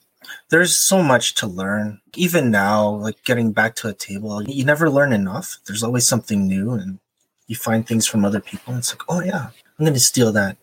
[0.49, 1.99] There's so much to learn.
[2.15, 5.57] Even now, like getting back to a table, you never learn enough.
[5.65, 6.99] There's always something new and
[7.47, 8.73] you find things from other people.
[8.73, 9.47] And it's like, oh yeah,
[9.79, 10.57] I'm going to steal that.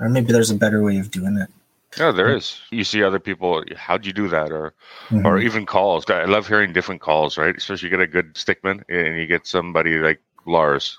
[0.00, 1.50] Or maybe there's a better way of doing it.
[1.98, 2.60] Yeah, there is.
[2.70, 4.50] You see other people, how'd you do that?
[4.52, 4.74] Or
[5.10, 5.24] Mhm.
[5.24, 6.08] or even calls.
[6.08, 7.56] I love hearing different calls, right?
[7.56, 10.98] Especially you get a good stickman and you get somebody like Lars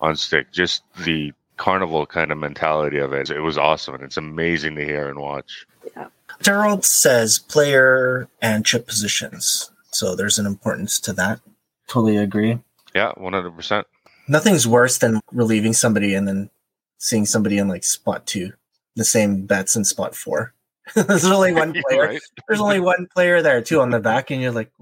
[0.00, 0.52] on stick.
[0.52, 3.30] Just the carnival kind of mentality of it.
[3.30, 5.66] It was awesome and it's amazing to hear and watch.
[5.96, 6.06] Yeah.
[6.42, 9.70] Gerald says player and chip positions.
[9.90, 11.40] So there's an importance to that.
[11.86, 12.60] Totally agree.
[12.94, 13.86] Yeah, one hundred percent.
[14.28, 16.50] Nothing's worse than relieving somebody and then
[16.98, 18.52] seeing somebody in like spot two,
[18.96, 20.54] the same bets in spot four.
[20.94, 22.02] There's only one player.
[22.02, 22.20] Right?
[22.48, 24.72] There's only one player there too on the back, and you're like,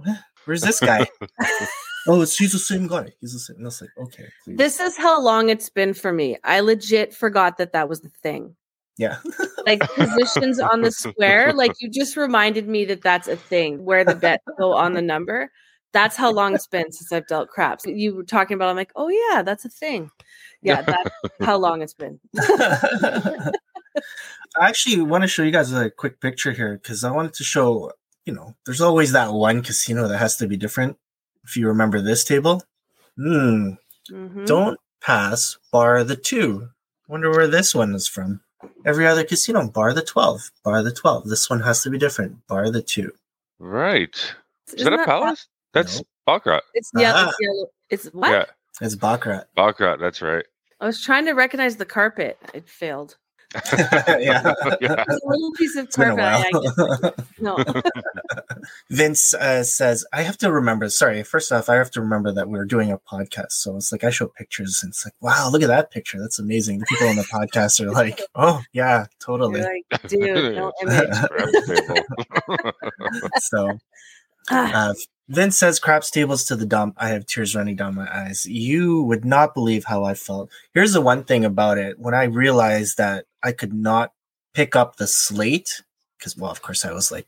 [0.45, 1.07] where's this guy?
[2.07, 3.13] oh, it's he's the same guy.
[3.21, 3.57] He's the same.
[3.59, 4.57] And it's like, okay, please.
[4.57, 6.39] This is how long it's been for me.
[6.45, 8.57] I legit forgot that that was the thing.
[8.97, 9.19] yeah.
[9.67, 14.05] Like positions on the square, like you just reminded me that that's a thing where
[14.05, 15.51] the bets go on the number.
[15.93, 17.85] That's how long it's been since I've dealt craps.
[17.87, 20.11] You were talking about, I'm like, oh yeah, that's a thing.
[20.63, 22.19] Yeah, that's how long it's been.
[24.59, 27.45] I actually want to show you guys a quick picture here because I wanted to
[27.45, 27.93] show,
[28.25, 30.97] you know, there's always that one casino that has to be different.
[31.45, 32.63] If you remember this table,
[33.17, 33.73] hmm,
[34.11, 34.47] Mhm.
[34.47, 36.71] don't pass bar the two.
[37.09, 38.41] Wonder where this one is from.
[38.85, 41.29] Every other casino, bar the 12, bar the 12.
[41.29, 43.13] This one has to be different, bar the two.
[43.59, 44.15] Right.
[44.69, 45.47] Is Isn't that a palace?
[45.73, 46.05] That's No.
[46.27, 46.63] Baccarat.
[46.75, 47.29] It's yeah, Ah.
[47.29, 47.67] it's yellow.
[47.91, 48.31] It's what?
[48.31, 48.45] Yeah,
[48.81, 49.45] It's Baccarat.
[49.55, 49.97] Baccarat.
[49.99, 50.45] That's right.
[50.81, 52.39] I was trying to recognize the carpet.
[52.55, 53.17] It failed.
[53.79, 54.55] yeah.
[54.81, 55.05] yeah.
[55.09, 56.25] A little piece of It's been a carpet.
[56.25, 57.11] I- I while.
[57.17, 57.57] guess- no.
[58.91, 60.89] Vince uh, says, I have to remember.
[60.91, 63.53] Sorry, first off, I have to remember that we're doing a podcast.
[63.53, 66.19] So it's like I show pictures and it's like, wow, look at that picture.
[66.21, 66.81] That's amazing.
[66.81, 69.61] The people on the podcast are like, oh, yeah, totally.
[69.61, 71.15] You're like, dude, no image.
[73.41, 73.79] So
[74.51, 74.95] Ah, uh,
[75.29, 76.95] Vince says, craps tables to the dump.
[76.97, 78.47] I have tears running down my eyes.
[78.47, 80.49] You would not believe how I felt.
[80.73, 81.99] Here's the one thing about it.
[81.99, 84.13] When I realized that I could not
[84.55, 85.83] pick up the slate,
[86.19, 87.27] because, well, of course, I was like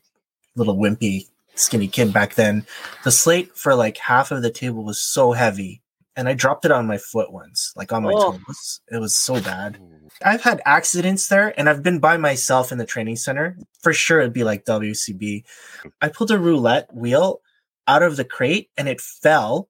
[0.55, 2.65] little wimpy, skinny kid back then.
[3.03, 5.81] The slate for like half of the table was so heavy.
[6.17, 8.33] And I dropped it on my foot once, like on my Oh.
[8.45, 8.81] toes.
[8.91, 9.79] It was so bad.
[10.23, 13.55] I've had accidents there and I've been by myself in the training center.
[13.81, 15.45] For sure, it'd be like WCB.
[16.01, 17.39] I pulled a roulette wheel
[17.87, 19.69] out of the crate and it fell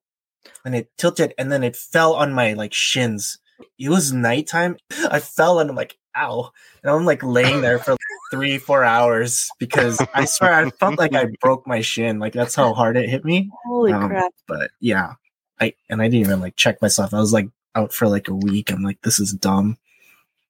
[0.64, 3.38] and it tilted and then it fell on my like shins.
[3.78, 4.78] It was nighttime.
[5.08, 6.50] I fell and I'm like, ow.
[6.82, 10.98] And I'm like laying there for like three, four hours because I swear I felt
[10.98, 12.18] like I broke my shin.
[12.18, 13.50] Like that's how hard it hit me.
[13.64, 14.32] holy um, crap.
[14.46, 15.14] But yeah,
[15.60, 17.14] I and I didn't even like check myself.
[17.14, 18.70] I was like out for like a week.
[18.70, 19.78] I'm like, this is dumb.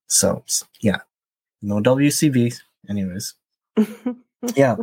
[0.07, 0.45] So
[0.81, 1.01] yeah,
[1.61, 2.61] no WCB.
[2.89, 3.35] Anyways,
[4.57, 4.77] yeah,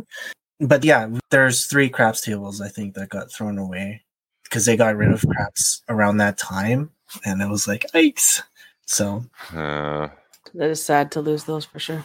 [0.60, 4.02] but yeah, there's three craps tables I think that got thrown away
[4.44, 6.90] because they got rid of craps around that time,
[7.24, 8.42] and it was like, yikes.
[8.86, 10.08] So Uh,
[10.54, 12.04] that is sad to lose those for sure.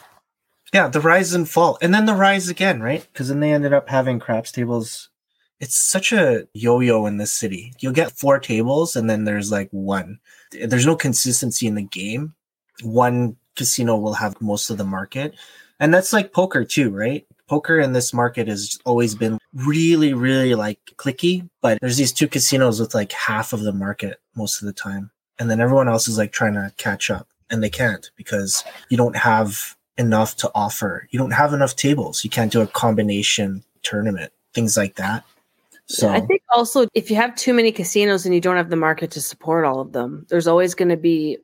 [0.73, 3.05] yeah, the rise and fall, and then the rise again, right?
[3.11, 5.09] Because then they ended up having craps tables.
[5.59, 7.73] It's such a yo-yo in this city.
[7.79, 10.19] You'll get four tables, and then there's like one.
[10.51, 12.33] There's no consistency in the game.
[12.83, 15.33] One casino will have most of the market,
[15.79, 17.25] and that's like poker too, right?
[17.47, 22.27] Poker in this market has always been really, really like clicky, but there's these two
[22.27, 26.07] casinos with like half of the market most of the time, and then everyone else
[26.07, 30.51] is like trying to catch up, and they can't because you don't have enough to
[30.55, 31.07] offer.
[31.11, 32.23] You don't have enough tables.
[32.23, 35.23] You can't do a combination tournament, things like that.
[35.87, 38.75] So I think also if you have too many casinos and you don't have the
[38.75, 41.37] market to support all of them, there's always going to be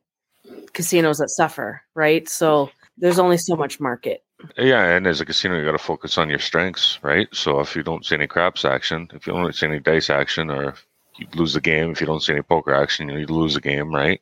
[0.72, 2.28] casinos that suffer, right?
[2.28, 4.24] So there's only so much market.
[4.58, 7.28] yeah, and as a casino, you got to focus on your strengths, right?
[7.32, 10.50] So if you don't see any craps action, if you don't see any dice action,
[10.50, 10.74] or
[11.16, 13.94] you lose the game, if you don't see any poker action, you lose the game,
[13.94, 14.20] right?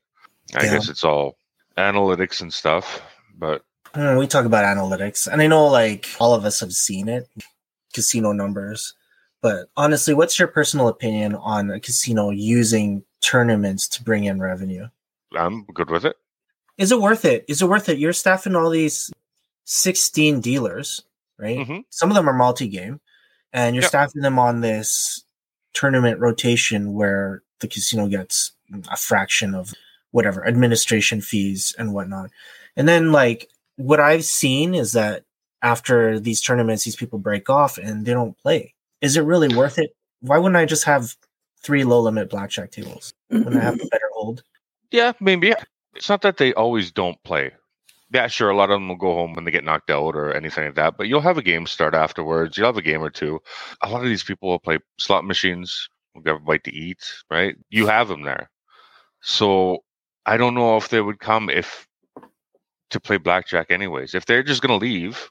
[0.55, 0.73] I Yeah.
[0.73, 1.37] guess it's all
[1.77, 3.01] analytics and stuff,
[3.37, 3.63] but
[3.95, 7.29] Mm, we talk about analytics, and I know like all of us have seen it,
[7.93, 8.95] casino numbers.
[9.43, 14.87] But honestly, what's your personal opinion on a casino using tournaments to bring in revenue?
[15.37, 16.17] I'm good with it.
[16.79, 17.45] Is it worth it?
[17.49, 17.99] Is it worth it?
[17.99, 19.11] You're staffing all these
[19.65, 21.03] 16 dealers,
[21.37, 21.59] right?
[21.59, 21.85] Mhm.
[21.91, 23.01] Some of them are multi-game,
[23.53, 23.89] and you're Yep.
[23.91, 25.25] staffing them on this
[25.73, 28.53] tournament rotation where the casino gets
[28.89, 29.75] a fraction of
[30.13, 32.31] whatever administration fees and whatnot.
[32.77, 35.25] And then like what I've seen is that
[35.63, 38.75] after these tournaments, these people break off and they don't play.
[39.01, 39.95] Is it really worth it?
[40.21, 41.15] Why wouldn't I just have
[41.63, 44.43] three low limit blackjack tables when I have a better hold?
[44.93, 45.55] Yeah, maybe.
[45.95, 47.53] It's not that they always don't play.
[48.13, 48.51] Yeah, sure.
[48.51, 50.75] A lot of them will go home when they get knocked out or anything like
[50.75, 50.97] that.
[50.97, 52.57] But you'll have a game start afterwards.
[52.57, 53.39] You'll have a game or two.
[53.83, 55.89] A lot of these people will play slot machines.
[56.17, 56.99] Will get a bite to eat,
[57.31, 57.55] right?
[57.69, 58.51] You have them there.
[59.21, 59.85] So
[60.27, 61.87] I don't know if they would come if
[62.91, 64.15] to play blackjack anyways.
[64.15, 65.31] If they're just going to leave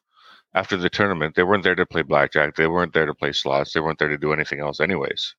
[0.54, 2.56] after the tournament, they weren't there to play blackjack.
[2.56, 3.74] They weren't there to play slots.
[3.74, 5.36] They weren't there to do anything else anyways.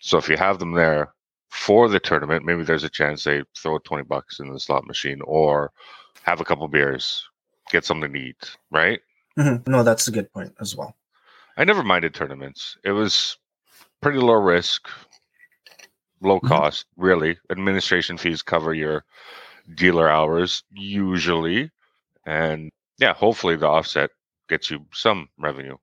[0.00, 1.14] So if you have them there
[1.50, 5.20] for the tournament, maybe there's a chance they throw 20 bucks in the slot machine
[5.24, 5.72] or
[6.24, 7.22] have a couple beers,
[7.70, 9.00] get something to eat, right?
[9.38, 9.66] Mhm.
[9.66, 10.96] No, that's a good point as well.
[11.56, 12.76] I never minded tournaments.
[12.84, 13.38] It was
[14.00, 14.88] pretty low risk,
[16.24, 16.48] low Mhm.
[16.48, 17.38] cost, really.
[17.50, 19.04] Administration fees cover your
[19.74, 21.70] dealer hours usually.
[22.26, 24.10] And yeah, hopefully the offset
[24.48, 25.76] gets you some revenue.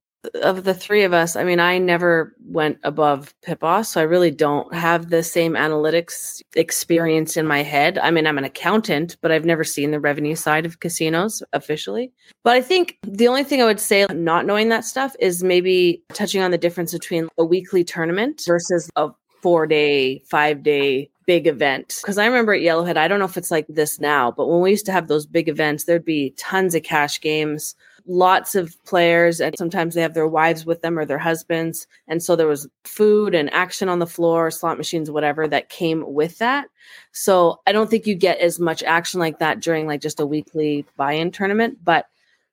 [0.43, 4.03] of the three of us, I mean, I never went above pit boss, so I
[4.03, 7.97] really don't have the same analytics experience in my head.
[7.97, 12.11] I mean, I'm an accountant, but I've never seen the revenue side of casinos officially.
[12.43, 16.03] But I think the only thing I would say, not knowing that stuff, is maybe
[16.13, 19.09] touching on the difference between a weekly tournament versus a
[19.41, 21.99] four day, five day big event.
[22.01, 24.61] Because I remember at Yellowhead, I don't know if it's like this now, but when
[24.61, 27.75] we used to have those big events, there'd be tons of cash games
[28.07, 31.87] lots of players and sometimes they have their wives with them or their husbands.
[32.07, 36.03] And so there was food and action on the floor slot machines whatever that came
[36.13, 36.67] with that.
[37.11, 40.25] So i don't think you get as much action like that during like just a
[40.25, 42.05] weekly buy-in tournament but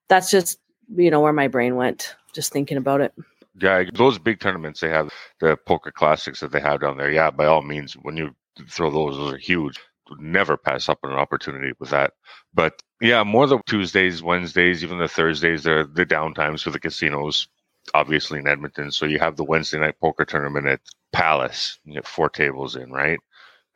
[0.09, 0.59] that's just
[0.97, 3.15] you know where my brain went just thinking about it
[3.55, 7.11] Yeah, those big tournaments they have the poker classics that they have down there.
[7.11, 8.35] Yeah, by all means, when you
[8.69, 9.79] throw those, those are huge.
[10.19, 12.13] Never pass up on an opportunity with that.
[12.55, 17.49] But yeah, more the Tuesdays, Wednesdays, even the Thursdays, they're the downtimes for the casinos,
[17.95, 18.91] obviously in Edmonton.
[18.91, 20.81] So you have the Wednesday night poker tournament at
[21.13, 21.79] Palace.
[21.85, 23.19] You get four tables in, right?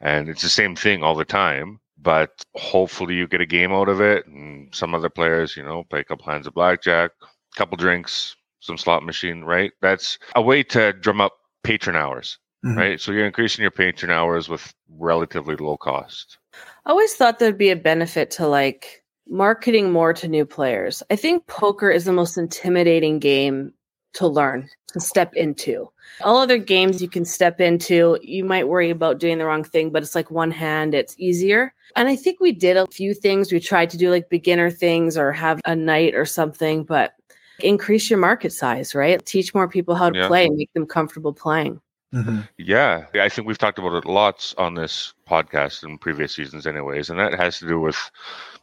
[0.00, 1.80] And it's the same thing all the time.
[2.00, 4.26] But hopefully you get a game out of it.
[4.26, 7.12] And some other players, you know, play a couple hands of blackjack,
[7.54, 9.72] couple drinks, some slot machine, right?
[9.82, 11.32] That's a way to drum up
[11.64, 12.76] patron hours, Mhm.
[12.76, 13.00] right?
[13.00, 16.38] So you're increasing your patron hours with relatively low cost.
[16.86, 21.02] I always thought there'd be a benefit to like marketing more to new players.
[21.10, 23.72] I think poker is the most intimidating game
[24.14, 25.88] to learn, to step into.
[26.22, 29.90] All other games you can step into, you might worry about doing the wrong thing,
[29.90, 31.72] but it's like one hand, it's easier.
[31.96, 33.50] And I think we did a few things.
[33.52, 37.14] We tried to do like beginner things or have a night or something, but
[37.60, 39.24] increase your market size, right?
[39.24, 40.26] Teach more people how to Yeah.
[40.26, 41.80] play and make them comfortable playing.
[42.14, 42.46] Mhm.
[42.58, 47.08] Yeah, I think we've talked about it lots on this podcast in previous seasons, anyways,
[47.08, 47.96] and that has to do with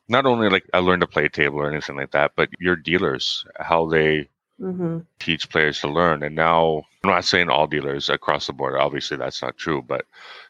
[0.08, 3.46] not only like I learned to play table or anything like that, but your dealers,
[3.60, 6.24] how they hmm teach players to learn.
[6.24, 8.76] And now I'm not saying all dealers across the board.
[8.80, 10.06] Obviously, that's not true, but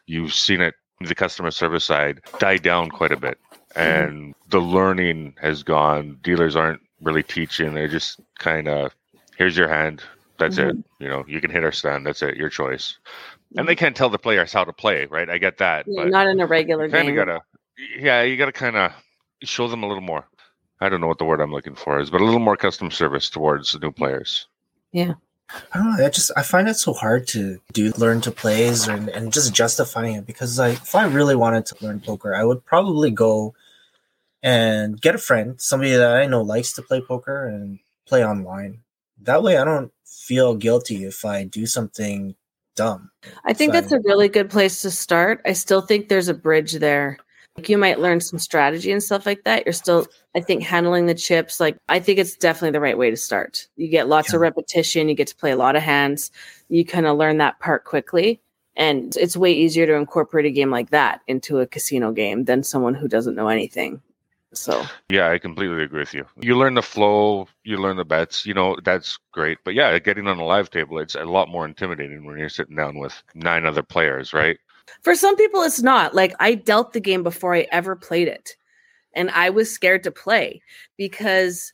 [0.06, 3.38] you've seen it the customer service side die down quite a bit,
[3.74, 6.18] and the learning has gone.
[6.22, 8.94] Dealers aren't really teaching; they're just kind of
[9.36, 10.02] here's your hand.
[10.38, 10.68] That's it.
[10.68, 11.02] Mm-hmm.
[11.02, 12.06] You know, you can hit or stand.
[12.06, 12.36] That's it.
[12.36, 12.98] Your choice.
[13.56, 13.78] And they mm-hmm.
[13.78, 15.28] can't tell the players how to play, right?
[15.28, 17.26] I get that, Yeah, but not in a regular kind of game.
[17.26, 17.40] gotta,
[17.98, 18.92] yeah, you gotta kind of
[19.42, 20.24] show them a little more.
[20.80, 22.90] I don't know what the word I'm looking for is, but a little more custom
[22.90, 24.46] service towards the new players.
[24.92, 25.14] Yeah.
[25.74, 26.06] I don't know.
[26.06, 29.52] I just I find it so hard to do learn to plays and, and just
[29.52, 33.54] justifying it because like if I really wanted to learn poker, I would probably go
[34.42, 38.80] and get a friend, somebody that I know likes to play poker and play online.
[39.22, 42.34] That way I don't feel guilty if I do something
[42.76, 43.10] dumb.
[43.44, 45.42] I think that's a really good place to start.
[45.44, 47.18] I still think there's a bridge there.
[47.56, 49.66] Like you might learn some strategy and stuff like that.
[49.66, 51.60] You're still, I think, handling the chips.
[51.60, 53.66] Like I think it's definitely the right way to start.
[53.76, 55.08] You get lots of repetition.
[55.08, 56.30] You get to play a lot of hands.
[56.68, 58.40] You kind of learn that part quickly,
[58.76, 62.62] and it's way easier to incorporate a game like that into a casino game than
[62.62, 64.00] someone who doesn't know anything.
[64.52, 66.26] So Yeah, I completely agree with you.
[66.40, 69.58] You learn the flow, you learn the bets, you know, that's great.
[69.64, 72.76] But yeah, getting on a live table, it's a lot more intimidating when you're sitting
[72.76, 74.58] down with nine other players, right?
[75.02, 76.14] For some people, it's not.
[76.14, 78.56] Like I dealt the game before I ever played it.
[79.14, 80.62] And I was scared to play
[80.96, 81.72] because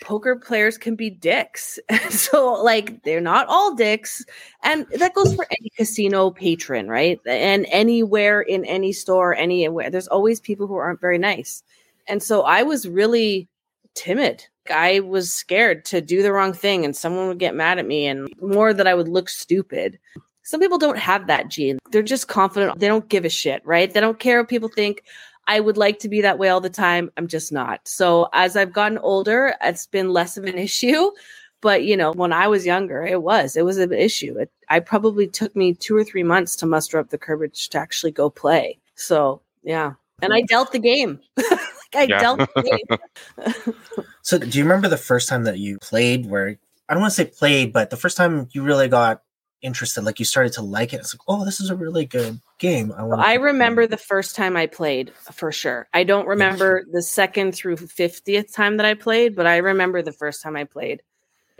[0.00, 1.78] poker players can be dicks.
[2.10, 4.24] so, like, they're not all dicks.
[4.62, 7.20] And that goes for any casino patron, right?
[7.26, 11.62] And anywhere in any store, anywhere, there's always people who aren't very nice.
[12.08, 13.48] And so I was really
[13.94, 17.86] timid I was scared to do the wrong thing and someone would get mad at
[17.86, 19.98] me and more that I would look stupid.
[20.42, 21.78] Some people don't have that gene.
[21.90, 22.78] They're just confident.
[22.78, 23.92] They don't give a shit, right?
[23.92, 25.04] They don't care what people think.
[25.46, 27.10] I would like to be that way all the time.
[27.16, 27.86] I'm just not.
[27.86, 31.10] So as I've gotten older, it's been less of an issue.
[31.60, 34.38] But you know, when I was younger, it was it was an issue.
[34.38, 37.78] It, I probably took me two or three months to muster up the courage to
[37.78, 38.78] actually go play.
[38.94, 41.18] So yeah, and I dealt the game.
[41.94, 42.20] like I Yeah.
[42.20, 42.98] dealt the.
[44.22, 46.26] So, do you remember the first time that you played?
[46.26, 49.22] Where I don't want to say played, but the first time you really got
[49.62, 51.00] interested, like you started to like it.
[51.00, 52.92] It's like, oh, this is a really good game.
[52.96, 53.22] I want.
[53.22, 55.88] I remember the first time I played for sure.
[55.94, 60.12] I don't remember the second through 50th time that I played, but I remember the
[60.12, 61.02] first time I played.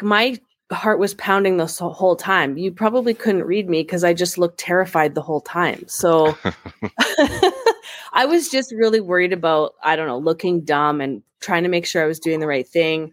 [0.02, 0.38] My
[0.70, 2.58] heart was pounding the whole time.
[2.58, 5.84] You probably couldn't read me because I just looked terrified the whole time.
[5.88, 6.36] So
[8.12, 11.86] I was just really worried about, I don't know, looking dumb and trying to make
[11.86, 13.12] sure I was doing the right thing.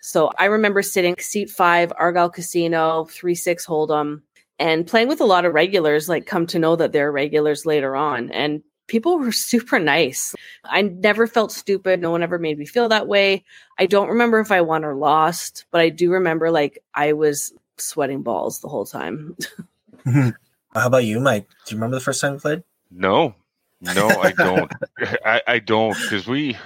[0.00, 4.22] So I remember sitting seat five, Argyll Casino, three six Hold'em,
[4.58, 6.08] and playing with a lot of regulars.
[6.08, 10.34] Like come to know that they're regulars later on, and people were super nice.
[10.64, 12.00] I never felt stupid.
[12.00, 13.44] No one ever made me feel that way.
[13.78, 17.52] I don't remember if I won or lost, but I do remember like I was
[17.78, 19.36] sweating balls the whole time.
[20.06, 21.48] How about you, Mike?
[21.64, 22.62] Do you remember the first time you played?
[22.90, 23.34] No,
[23.80, 24.72] no, I don't.
[25.24, 26.56] I, I don't because we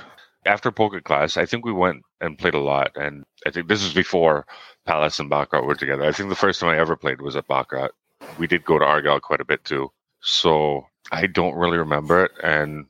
[0.46, 3.82] after poker class, I think we went and played a lot, and I think this
[3.82, 4.46] is before
[4.86, 6.04] Palace and Baccarat were together.
[6.04, 7.90] I think the first time I ever played was at Baccarat.
[8.38, 12.32] We did go to Argyll quite a bit too, so I don't really remember it.
[12.42, 12.86] And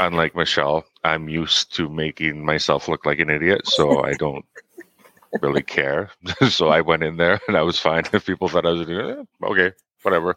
[0.00, 4.44] unlike Michelle, I'm used to making myself look like an idiot, so I don't
[5.40, 6.10] really care.
[6.48, 8.04] so I went in there and I was fine.
[8.12, 10.36] If people thought I was doing it, eh, okay, whatever.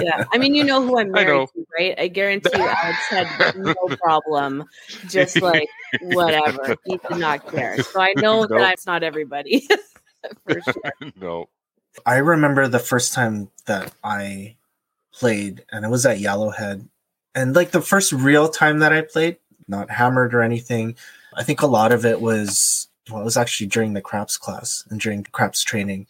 [0.00, 0.24] yeah.
[0.32, 1.94] I mean, you know who I'm married to, right?
[1.98, 4.64] I guarantee you Alex had no problem.
[5.08, 5.68] Just like
[6.02, 6.76] whatever.
[6.84, 7.82] He did not care.
[7.82, 8.50] So I know Nope.
[8.50, 9.66] that it's not everybody.
[10.46, 11.10] For sure.
[11.20, 11.48] no.
[12.06, 14.56] I remember the first time that I
[15.12, 16.86] played, and it was at Yellowhead.
[17.34, 20.96] And like the first real time that I played, not hammered or anything,
[21.36, 24.84] I think a lot of it was, well, it was actually during the craps class
[24.90, 26.06] and during craps training.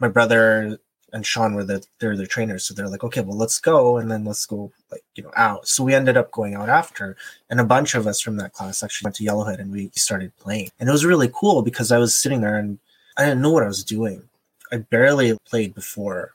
[0.00, 0.78] My brother
[1.12, 4.10] and Sean were the they're the trainers, so they're like, okay, well, let's go, and
[4.10, 5.66] then let's go like you know out.
[5.68, 7.16] So we ended up going out after,
[7.50, 10.36] and a bunch of us from that class actually went to Yellowhead and we started
[10.36, 12.78] playing, and it was really cool because I was sitting there and
[13.16, 14.28] I didn't know what I was doing.
[14.70, 16.32] I barely played before.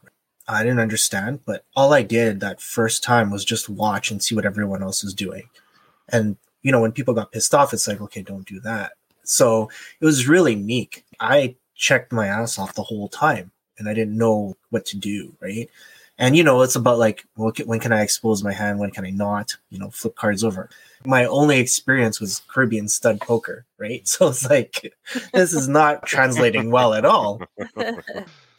[0.47, 4.35] I didn't understand, but all I did that first time was just watch and see
[4.35, 5.49] what everyone else was doing.
[6.09, 8.93] And you know, when people got pissed off, it's like, okay, don't do that.
[9.23, 9.69] So
[10.01, 11.05] it was really meek.
[11.19, 15.33] I checked my ass off the whole time and I didn't know what to do,
[15.39, 15.69] right?
[16.19, 18.79] And you know, it's about like, well, when can I expose my hand?
[18.79, 19.55] When can I not?
[19.71, 20.69] You know, flip cards over.
[21.05, 24.07] My only experience was Caribbean stud poker, right?
[24.07, 24.93] So it's like,
[25.33, 27.41] this is not translating well at all.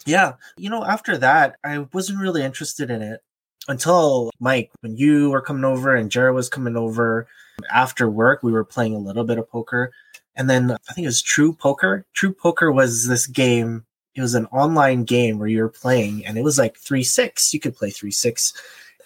[0.07, 0.35] Yeah.
[0.57, 3.22] You know, after that, I wasn't really interested in it
[3.68, 7.27] until Mike, when you were coming over and Jared was coming over
[7.72, 9.92] after work, we were playing a little bit of poker.
[10.37, 12.05] And then I think it was True Poker.
[12.12, 13.85] True Poker was this game.
[14.14, 17.55] It was an online game where you were playing and it was like 3 6.
[17.55, 18.53] You could play 3 6.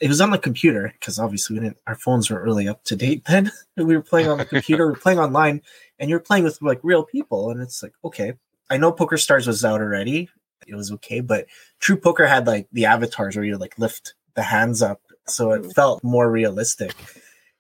[0.01, 2.97] It was on the computer because obviously we didn't, our phones weren't really up to
[2.97, 3.51] date then.
[3.77, 5.63] we were playing on the computer, we were playing online,
[5.99, 7.51] and you're playing with like real people.
[7.51, 8.35] And it's like, okay.
[8.71, 10.29] I know Poker Stars was out already
[10.69, 11.21] it was okay.
[11.21, 11.47] But
[11.81, 15.63] True Poker had like the avatars where you like lift the hands up, so it
[15.63, 15.75] mm.
[15.75, 16.95] felt more realistic.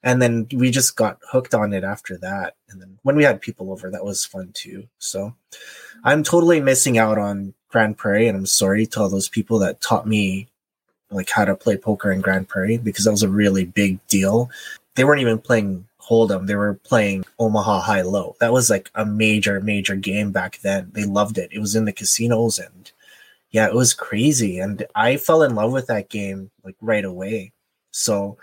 [0.03, 2.55] And then we just got hooked on it after that.
[2.69, 4.87] And then when we had people over, that was fun too.
[4.99, 5.35] So
[6.05, 9.81] I'm totally missing out on Grande Prairie, and I'm sorry to all those people that
[9.81, 10.49] taught me
[11.11, 14.51] like how to play poker in Grande Prairie because that was a really big deal.
[14.95, 18.37] They weren't even playing Hold'em; they were playing Omaha High Low.
[18.41, 20.91] That was like a major, major game back then.
[20.95, 21.51] They loved it.
[21.53, 22.91] It was in the casinos, and
[23.51, 24.59] yeah, it was crazy.
[24.59, 27.53] And I fell in love with that game like right away.
[27.91, 28.39] So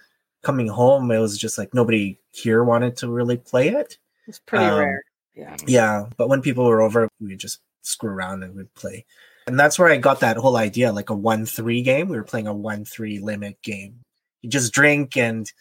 [0.45, 3.97] coming home, it was just like nobody here wanted to really play it.
[4.27, 5.03] It's pretty Um, rare.
[5.33, 5.57] Yeah.
[5.67, 9.05] Yeah, but when people were over, we would just screw around and we'd play.
[9.47, 12.07] And that's where I got that whole idea like a 1 3 game.
[12.07, 13.99] We were playing a 1 3 limit game.
[14.41, 15.51] You just drink, and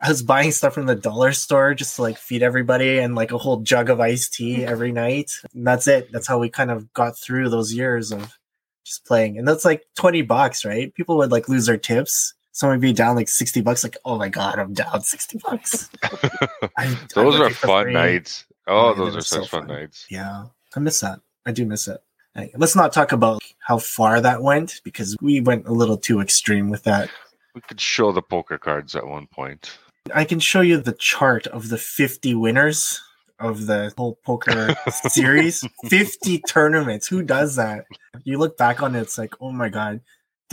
[0.00, 3.30] I was buying stuff from the dollar store just to like feed everybody and like
[3.32, 5.30] a whole jug of iced tea every night.
[5.54, 6.10] And that's it.
[6.12, 8.36] That's how we kind of got through those years of
[8.84, 9.38] just playing.
[9.38, 10.92] And that's like 20 bucks, right?
[10.94, 12.34] People would like lose their tips.
[12.52, 15.88] Someone would be down like 60 bucks, like, oh my God, I'm down 60 bucks.
[16.02, 17.92] I- I those work are fun free.
[17.94, 18.44] nights.
[18.66, 19.76] Oh, Oh, yeah, those they're are so such fun fun.
[19.76, 20.06] nights.
[20.10, 20.44] Yeah,
[20.76, 21.20] I miss that.
[21.46, 22.00] I do miss it.
[22.34, 26.20] Hey, let's not talk about how far that went because we went a little too
[26.20, 27.10] extreme with that.
[27.54, 29.78] We could show the poker cards at one point.
[30.14, 33.00] I can show you the chart of the 50 winners
[33.38, 34.74] of the whole poker
[35.08, 35.62] series.
[35.88, 37.06] 50 tournaments.
[37.08, 37.84] Who does that?
[38.24, 40.00] You look back on it, it's like, oh my god.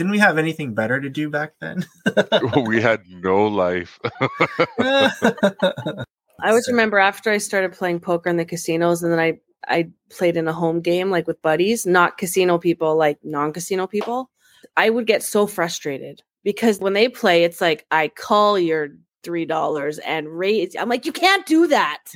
[0.00, 1.84] Didn't we have anything better to do back then?
[2.64, 4.00] we had no life.
[4.80, 6.04] I
[6.42, 10.38] always remember after I started playing poker in the casinos, and then I I played
[10.38, 14.30] in a home game like with buddies, not casino people, like non-casino people.
[14.74, 18.88] I would get so frustrated because when they play, it's like I call your
[19.22, 20.74] three dollars and raise.
[20.76, 21.98] I'm like, you can't do that.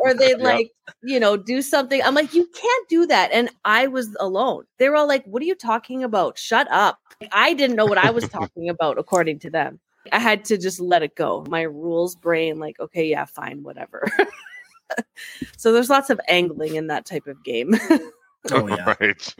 [0.00, 0.40] or they Yep.
[0.40, 0.70] like,
[1.02, 2.02] you know, do something.
[2.02, 3.30] I'm like, you can't do that.
[3.32, 4.64] And I was alone.
[4.78, 6.38] They were all like, what are you talking about?
[6.38, 6.98] Shut up.
[7.32, 9.80] I didn't know what I was talking about, according to them.
[10.12, 11.44] I had to just let it go.
[11.48, 14.06] My rules brain, like, okay, yeah, fine, whatever.
[15.56, 17.74] so there's lots of angling in that type of game.
[18.50, 18.94] oh yeah.
[19.00, 19.34] right.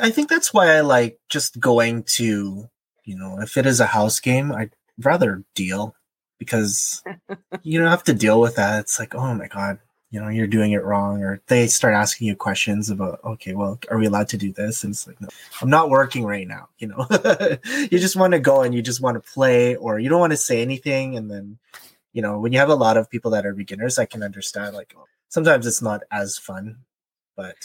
[0.00, 2.68] I think that's why I like just going to,
[3.06, 5.94] you know, if it is a house game, I'd rather deal
[6.38, 7.02] because
[7.62, 8.80] you don't have to deal with that.
[8.80, 9.78] It's like, oh my god,
[10.10, 13.78] you know, you're doing it wrong, or they start asking you questions about, okay, well,
[13.90, 14.84] are we allowed to do this?
[14.84, 15.28] And it's like, no,
[15.62, 16.68] I'm not working right now.
[16.78, 17.06] You know,
[17.90, 20.32] you just want to go and you just want to play, or you don't want
[20.32, 21.58] to say anything, and then,
[22.12, 24.74] you know, when you have a lot of people that are beginners, I can understand.
[24.74, 24.94] Like,
[25.28, 26.78] sometimes it's not as fun,
[27.36, 27.56] but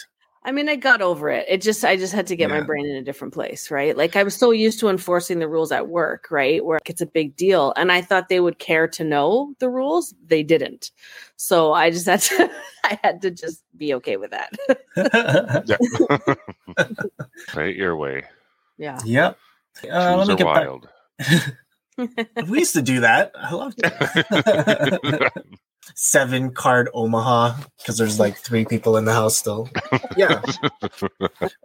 [0.44, 1.46] I mean, I got over it.
[1.48, 3.96] It just, I just had to get my brain in a different place, right?
[3.96, 6.64] Like I was so used to enforcing the rules at work, right?
[6.64, 7.72] Where it's a big deal.
[7.76, 10.14] And I thought they would care to know the rules.
[10.26, 10.90] They didn't.
[11.36, 12.50] So I just had to,
[12.84, 14.52] I had to just be okay with that.
[15.66, 16.34] Yeah.
[17.48, 18.24] Play it your way.
[18.78, 18.98] yeah.
[19.04, 19.38] Yep.
[19.90, 20.66] Uh, let me a get back.
[20.66, 20.88] wild.
[22.48, 23.32] We used to do that.
[23.36, 25.32] I loved it.
[25.94, 29.68] Seven card Omaha because there's like three people in the house still.
[30.16, 30.40] Yeah.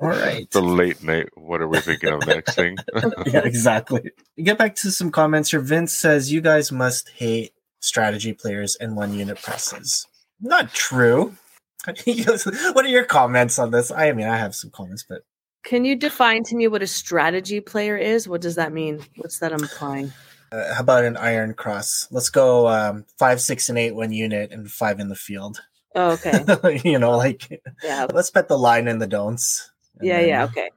[0.01, 0.49] All right.
[0.51, 1.29] the late night.
[1.35, 2.77] What are we thinking of next thing?
[3.27, 4.11] yeah, exactly.
[4.41, 5.59] Get back to some comments here.
[5.59, 10.07] Vince says you guys must hate strategy players and one unit presses.
[10.41, 11.35] Not true.
[11.87, 13.91] What are your comments on this?
[13.91, 15.21] I mean, I have some comments, but
[15.63, 18.27] Can you define to me what a strategy player is?
[18.27, 18.99] What does that mean?
[19.15, 20.11] What's that implying?
[20.51, 22.07] Uh, how about an iron cross?
[22.11, 25.61] Let's go um, five, six, and eight one unit, and five in the field.
[25.95, 26.79] Oh, okay.
[26.83, 28.07] you know, like Yeah.
[28.13, 29.71] let's bet the line and the don'ts.
[29.99, 30.19] And Yeah.
[30.19, 30.43] then- Yeah.
[30.45, 30.69] Okay.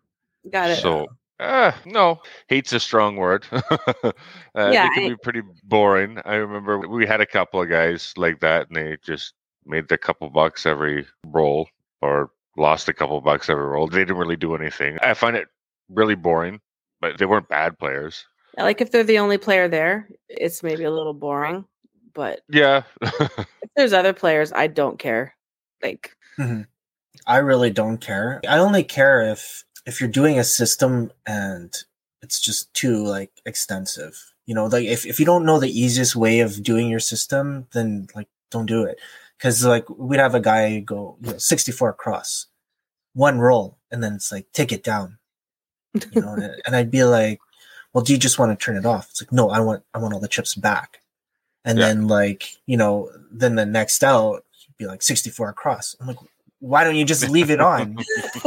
[0.51, 0.79] Got it.
[0.79, 1.07] So,
[1.39, 3.45] uh, no, hate's a strong word.
[3.53, 4.12] uh,
[4.55, 6.18] Yeah, it can I- be pretty boring.
[6.25, 9.35] I remember we had a couple of guys like that, and they just
[9.66, 11.68] made a couple bucks every roll,
[12.01, 13.87] or lost a couple bucks every roll.
[13.87, 14.99] They didn't really do anything.
[15.03, 15.49] I find it
[15.91, 16.61] really boring,
[17.01, 18.25] but they weren't bad players.
[18.57, 21.64] Like if they're the only player there, it's maybe a little boring.
[22.14, 23.46] But Yeah, if
[23.76, 25.36] there's other players, I don't care.
[25.82, 26.62] Like, mm-hmm.
[27.26, 28.40] I really don't care.
[28.48, 31.74] I only care if if you're doing a system and
[32.22, 34.32] it's just too like extensive.
[34.46, 37.66] You know, like if, if you don't know the easiest way of doing your system,
[37.72, 38.98] then like don't do it.
[39.38, 42.46] Cause like we'd have a guy go, you know, 64 across,
[43.14, 45.18] one roll, and then it's like take it down.
[46.12, 46.36] You know,
[46.66, 47.40] and I'd be like,
[47.93, 49.09] Well, do you just want to turn it off?
[49.11, 51.01] It's like, no, I want I want all the chips back.
[51.64, 51.88] And Yeah.
[51.88, 54.45] then like, you know, then the next out
[54.78, 55.95] be like 64 across.
[56.01, 56.16] I'm like,
[56.61, 57.99] why don't you just leave it on?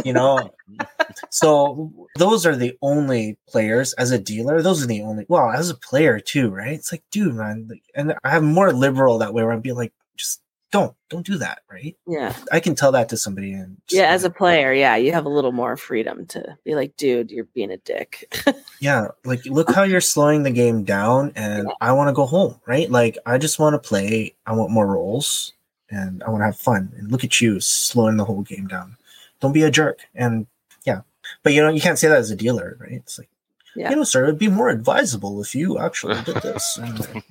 [0.05, 0.53] you know
[1.29, 5.69] so those are the only players as a dealer those are the only well as
[5.71, 9.33] a player too right it's like dude man like, and i have more liberal that
[9.33, 10.41] way where i'd be like just
[10.73, 12.35] don't don't do that right yeah.
[12.51, 14.05] i can tell that to somebody and Yeah.
[14.05, 17.29] As a like, player, yeah, you have a little more freedom to be like, dude,
[17.29, 18.43] you're being a dick.
[18.79, 22.59] yeah like look how you're slowing the game down and i want to go home
[22.65, 25.53] right like i just want to play i want more rolls
[25.91, 28.97] and i want to have fun and look at you slowing the whole game down
[29.39, 30.47] don't be a jerk and
[30.85, 31.01] yeah
[31.43, 33.29] but you know you can't say that as a dealer right it's like
[33.75, 33.91] Yeah.
[33.91, 37.23] you know sir it'd be more advisable if you actually did this And,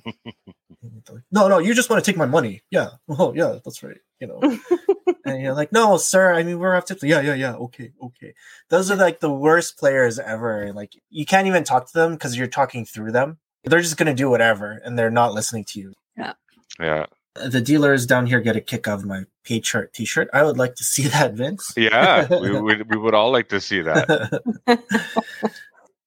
[1.31, 4.27] no no you just want to take my money yeah oh yeah that's right you
[4.27, 4.39] know
[5.25, 8.33] and you're like no sir i mean we're have to yeah yeah yeah okay okay
[8.69, 12.37] those are like the worst players ever like you can't even talk to them because
[12.37, 15.79] you're talking through them they're just going to do whatever and they're not listening to
[15.79, 16.33] you yeah,
[16.79, 17.05] Yeah.
[17.35, 20.57] the dealers down here get a kick out of my pay chart t-shirt i would
[20.57, 22.27] like to see that vince yeah.
[22.29, 24.41] we, we we would all like to see that.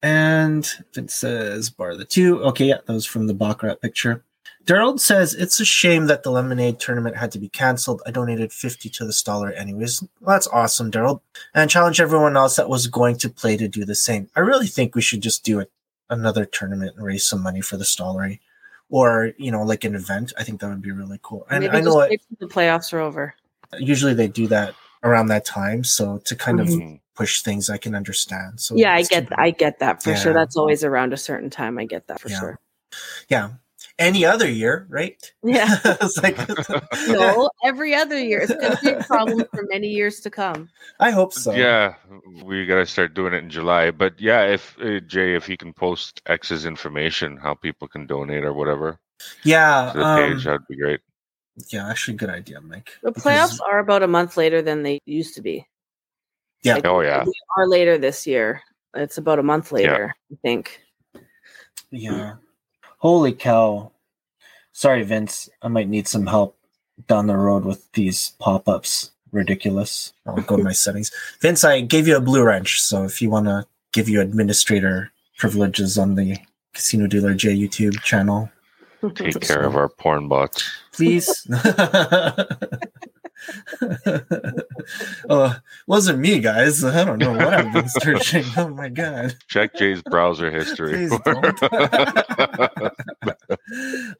[0.02, 2.42] and Vince says bar the two.
[2.44, 4.24] Okay, yeah, that was from the Baccarat picture.
[4.66, 8.02] Daryl says it's a shame that the lemonade tournament had to be canceled.
[8.04, 10.02] I donated 50 to the staller anyways.
[10.20, 11.20] Well, that's awesome, Daryl.
[11.54, 14.28] And challenge everyone else that was going to play to do the same.
[14.34, 15.70] I really think we should just do it
[16.10, 18.40] another tournament and raise some money for the Stollery.
[18.90, 20.32] Or, you know, like an event.
[20.38, 21.46] I think that would be really cool.
[21.50, 23.34] And Maybe I know just what, the playoffs are over.
[23.78, 25.82] usually they do that around that time.
[25.84, 27.00] So to kind of Mhm.
[27.16, 28.60] push things I can understand.
[28.60, 29.28] So yeah, I get.
[29.38, 30.32] I get that for sure.
[30.32, 31.78] That's always around a certain time.
[31.78, 32.38] I get that for Yeah.
[32.40, 32.58] sure.
[33.28, 33.48] yeah
[33.98, 35.16] any other year, right?
[35.42, 35.78] Yeah.
[35.84, 36.36] it's like
[37.08, 38.40] No, every other year.
[38.40, 40.68] It's going to be a problem for many years to come.
[41.00, 41.52] I hope so.
[41.52, 41.94] Yeah,
[42.44, 43.90] we gotta start doing it in July.
[43.90, 48.44] But yeah, if uh, Jay, if you can post X's information, how people can donate
[48.44, 48.98] or whatever
[49.44, 49.90] Yeah.
[49.92, 51.00] to the um, page, that'd be great.
[51.72, 52.90] yeah, actually good idea, Mike.
[53.02, 55.66] The Because- playoffs are about a month later than they used to be.
[56.62, 56.74] Yeah.
[56.74, 58.60] Like, Oh yeah, They are later this year.
[58.94, 60.80] It's about a month later, I think.
[61.90, 62.34] Yeah.
[63.06, 63.92] Holy cow.
[64.72, 65.48] Sorry, Vince.
[65.62, 66.58] I might need some help
[67.06, 69.12] down the road with these pop ups.
[69.30, 70.12] Ridiculous.
[70.26, 71.12] I'll go to my settings.
[71.40, 75.12] Vince, I gave you a blue wrench, so if you want to give you administrator
[75.38, 76.38] privileges on the
[76.74, 78.50] Casino Dealer J YouTube channel,
[79.14, 80.68] take care of our porn bots.
[80.90, 81.46] please.
[85.28, 86.84] oh, wasn't me, guys.
[86.84, 88.44] I don't know what I've been searching.
[88.56, 89.36] Oh my god.
[89.48, 91.08] Check Jay's browser history.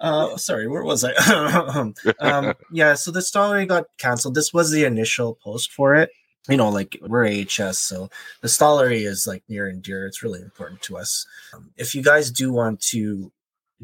[0.01, 1.13] Uh, sorry, where was I?
[2.21, 4.35] um, yeah, so the Stollery got canceled.
[4.35, 6.11] This was the initial post for it.
[6.49, 8.11] You know, like we're AHS, so
[8.41, 10.07] the Stollery is like near and dear.
[10.07, 11.27] It's really important to us.
[11.55, 13.31] Um, if you guys do want to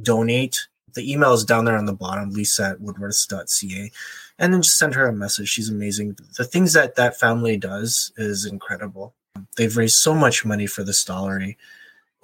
[0.01, 3.91] donate, the email is down there on the bottom, lisa at woodworths.ca.
[4.43, 5.49] And then just send her a message.
[5.49, 6.17] She's amazing.
[6.37, 9.15] The things that that family does is incredible.
[9.57, 11.57] They've raised so much money for the Stollery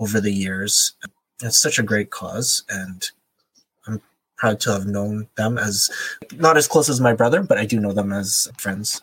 [0.01, 0.95] over the years.
[1.43, 3.09] It's such a great cause, and
[3.87, 4.03] I'm
[4.37, 5.89] proud to have known them as
[6.35, 9.01] not as close as my brother, but I do know them as friends.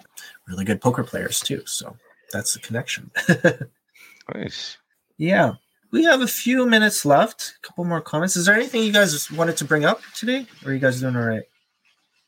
[0.49, 1.63] Really good poker players too.
[1.65, 1.95] So
[2.33, 3.11] that's the connection.
[4.35, 4.77] nice.
[5.17, 5.53] yeah.
[5.91, 7.55] We have a few minutes left.
[7.63, 8.35] A couple more comments.
[8.35, 10.45] Is there anything you guys wanted to bring up today?
[10.65, 11.43] Or are you guys doing all right?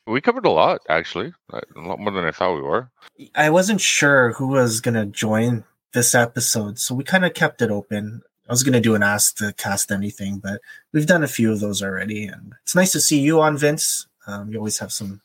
[0.07, 2.89] We covered a lot actually, a lot more than I thought we were.
[3.35, 7.71] I wasn't sure who was gonna join this episode, so we kind of kept it
[7.71, 8.21] open.
[8.47, 10.61] I was gonna do an ask to cast anything, but
[10.93, 14.07] we've done a few of those already, and it's nice to see you on Vince.
[14.27, 15.19] Um, you always have some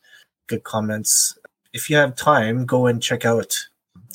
[0.49, 1.39] good comments.
[1.73, 3.57] If you have time, go and check out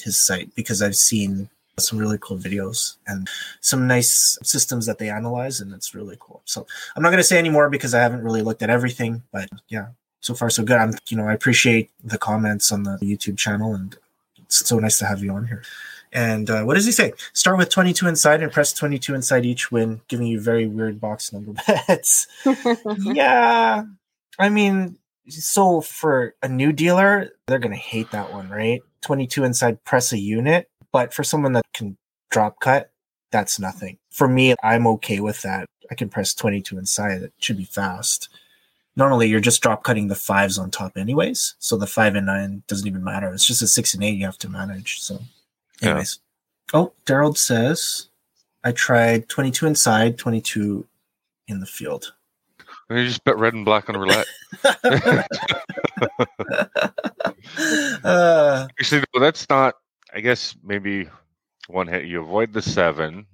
[0.02, 1.50] his site because I've seen
[1.80, 3.30] some really cool videos and
[3.62, 6.42] some nice systems that they analyze, and it's really cool.
[6.44, 9.48] So I'm not gonna say any more because I haven't really looked at everything, but
[9.70, 9.88] yeah,
[10.22, 10.78] so far so good.
[10.78, 13.96] I'm you know I appreciate the comments on the YouTube channel, and
[14.40, 15.64] it's so nice to have you on here.
[16.14, 17.14] And uh, what does he say?
[17.34, 21.34] Start with 22 inside and press 22 inside each win, giving you very weird box
[21.34, 22.28] number bets.
[23.02, 23.84] yeah,
[24.40, 24.98] I mean,
[25.30, 28.82] so for a new dealer, they're gonna hate that one, right?
[29.02, 30.70] 22 inside, press a unit.
[30.92, 31.98] But for someone that can
[32.32, 32.92] drop cut,
[33.32, 33.98] that's nothing.
[34.10, 35.66] For me, I'm okay with that.
[35.92, 37.22] I can press 22 inside.
[37.22, 38.30] It should be fast
[38.98, 42.62] normally you're just drop cutting the fives on top anyways so the five and nine
[42.68, 45.20] doesn't even matter it's just a six and eight you have to manage so
[45.82, 45.90] Yeah.
[45.92, 46.20] anyways
[46.74, 48.10] oh daryl says
[48.66, 50.86] i tried 22 inside 22
[51.48, 52.14] in the field
[52.90, 54.28] You just bet red and black on a roulette.
[58.04, 59.76] uh, Actually, no, that's not.
[60.14, 61.10] I guess maybe
[61.68, 62.06] one hit.
[62.06, 63.26] You avoid the seven.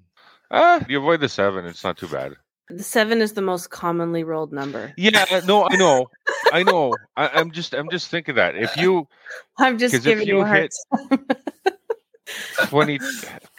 [0.52, 1.66] Ah, you avoid the seven.
[1.66, 2.34] It's not too bad.
[2.78, 4.94] The seven is the most commonly rolled number.
[4.98, 6.10] Yeah, no, I know,
[6.52, 6.98] I know.
[7.16, 9.08] I, I'm just, I'm just thinking that if you
[9.60, 10.74] I'm just 'Cause if giving you you a hit-
[12.70, 13.00] twenty,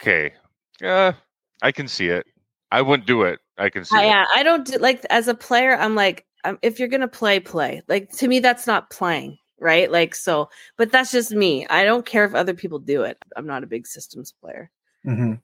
[0.01, 0.33] okay,
[0.81, 1.13] yeah,
[1.61, 2.25] I can see it.
[2.71, 3.39] I wouldn't do it.
[3.57, 4.07] I can see I, it.
[4.07, 5.75] yeah, I don't do, like as a player.
[5.75, 7.81] I'm like, um, if you're gonna play, play.
[7.87, 9.89] Like to me, that's not playing, right?
[9.89, 11.65] Like so, but that's just me.
[11.67, 13.17] I don't care if other people do it.
[13.37, 14.69] I'm not a big systems player.
[15.05, 15.39] mhm.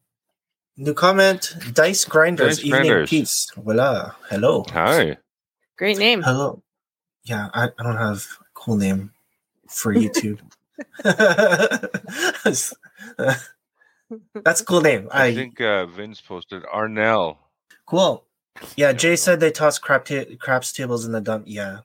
[0.82, 3.10] New comment dice grinders Dice evening Grinders.
[3.10, 5.18] peace voila hello Hi.
[5.78, 6.22] Great name.
[6.24, 6.62] hello
[7.24, 9.12] yeah I, I don't have a cool name
[9.68, 10.40] for youtube
[14.44, 17.38] that's a cool name I, i think uh, Vince posted Arnell.
[17.86, 18.24] Cool.
[18.78, 21.44] Yeah, Jay said they toss crap ta- craps tables in the dump.
[21.48, 21.80] Yeah.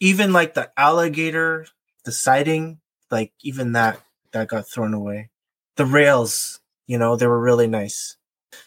[0.00, 1.66] Even like the alligator,
[2.04, 4.00] the siding, like even that
[4.32, 5.30] that got thrown away.
[5.76, 6.60] The rails,
[6.92, 8.16] you know, they were really nice.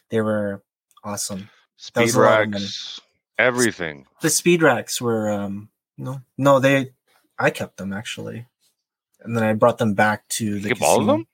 [0.10, 0.64] They were
[1.04, 1.50] awesome.
[1.78, 2.64] Speed a lot of money.
[2.64, 3.00] racks,
[3.38, 4.06] everything.
[4.22, 6.92] The speed racks were um no no they
[7.38, 8.48] I kept them actually.
[9.22, 11.28] And then I brought them back to the all of them?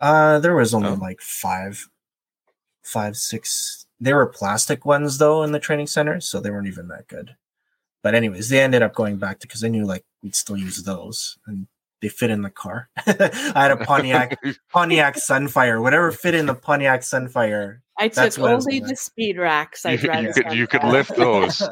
[0.00, 0.94] Uh there was only Oh.
[1.08, 1.86] like five,
[2.82, 3.86] five, six.
[4.00, 7.36] They were plastic ones though in the training center, so they weren't even that good.
[8.02, 10.82] But anyways, they ended up going back to because I knew like we'd still use
[10.82, 11.66] those and
[12.00, 12.88] they fit in the car.
[13.06, 14.38] I had a Pontiac
[14.72, 17.78] Pontiac Sunfire, whatever fit in the Pontiac Sunfire.
[18.00, 19.84] I took what I only the speed racks.
[19.84, 21.58] I You- you could- you could lift those.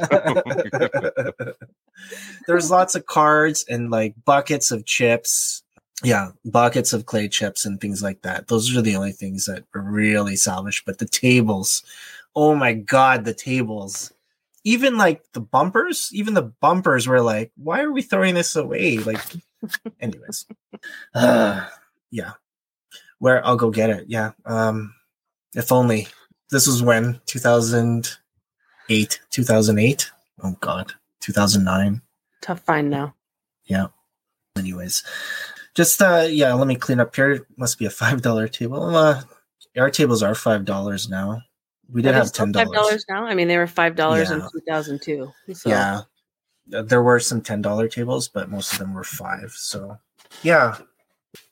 [2.47, 5.63] There's lots of cards and like buckets of chips.
[6.05, 8.49] Yeah, buckets of clay chips and things like that.
[8.49, 10.85] Those are the only things that were really salvaged.
[10.85, 11.83] But the tables,
[12.35, 14.13] oh my god, the tables.
[14.67, 18.99] Even like the bumpers, even the bumpers were like, why are we throwing this away?
[18.99, 19.23] Like,
[20.01, 20.45] anyways,
[21.15, 21.69] uh,
[22.11, 22.33] yeah,
[23.21, 24.07] where I'll go get it.
[24.09, 24.93] Yeah, um,
[25.55, 26.09] if only
[26.51, 30.11] this was when 2008, 2008.
[30.43, 32.03] Oh God, 2009.
[32.43, 33.15] Tough find now.
[33.67, 33.87] Yeah.
[34.59, 35.05] Anyways,
[35.77, 37.31] just uh, yeah, let me clean up here.
[37.31, 38.97] It must be a five dollar table.
[38.97, 39.23] Uh,
[39.79, 41.43] our tables are five dollars now.
[41.93, 42.89] We did Are have ten ten Five dollars.
[42.89, 43.25] dollars now.
[43.27, 45.33] I mean, they were five dollars in two thousand two.
[45.53, 46.03] So Yeah,
[46.67, 49.53] there were some ten dollar tables, but most of them were five.
[49.53, 49.97] So
[50.43, 50.79] yeah.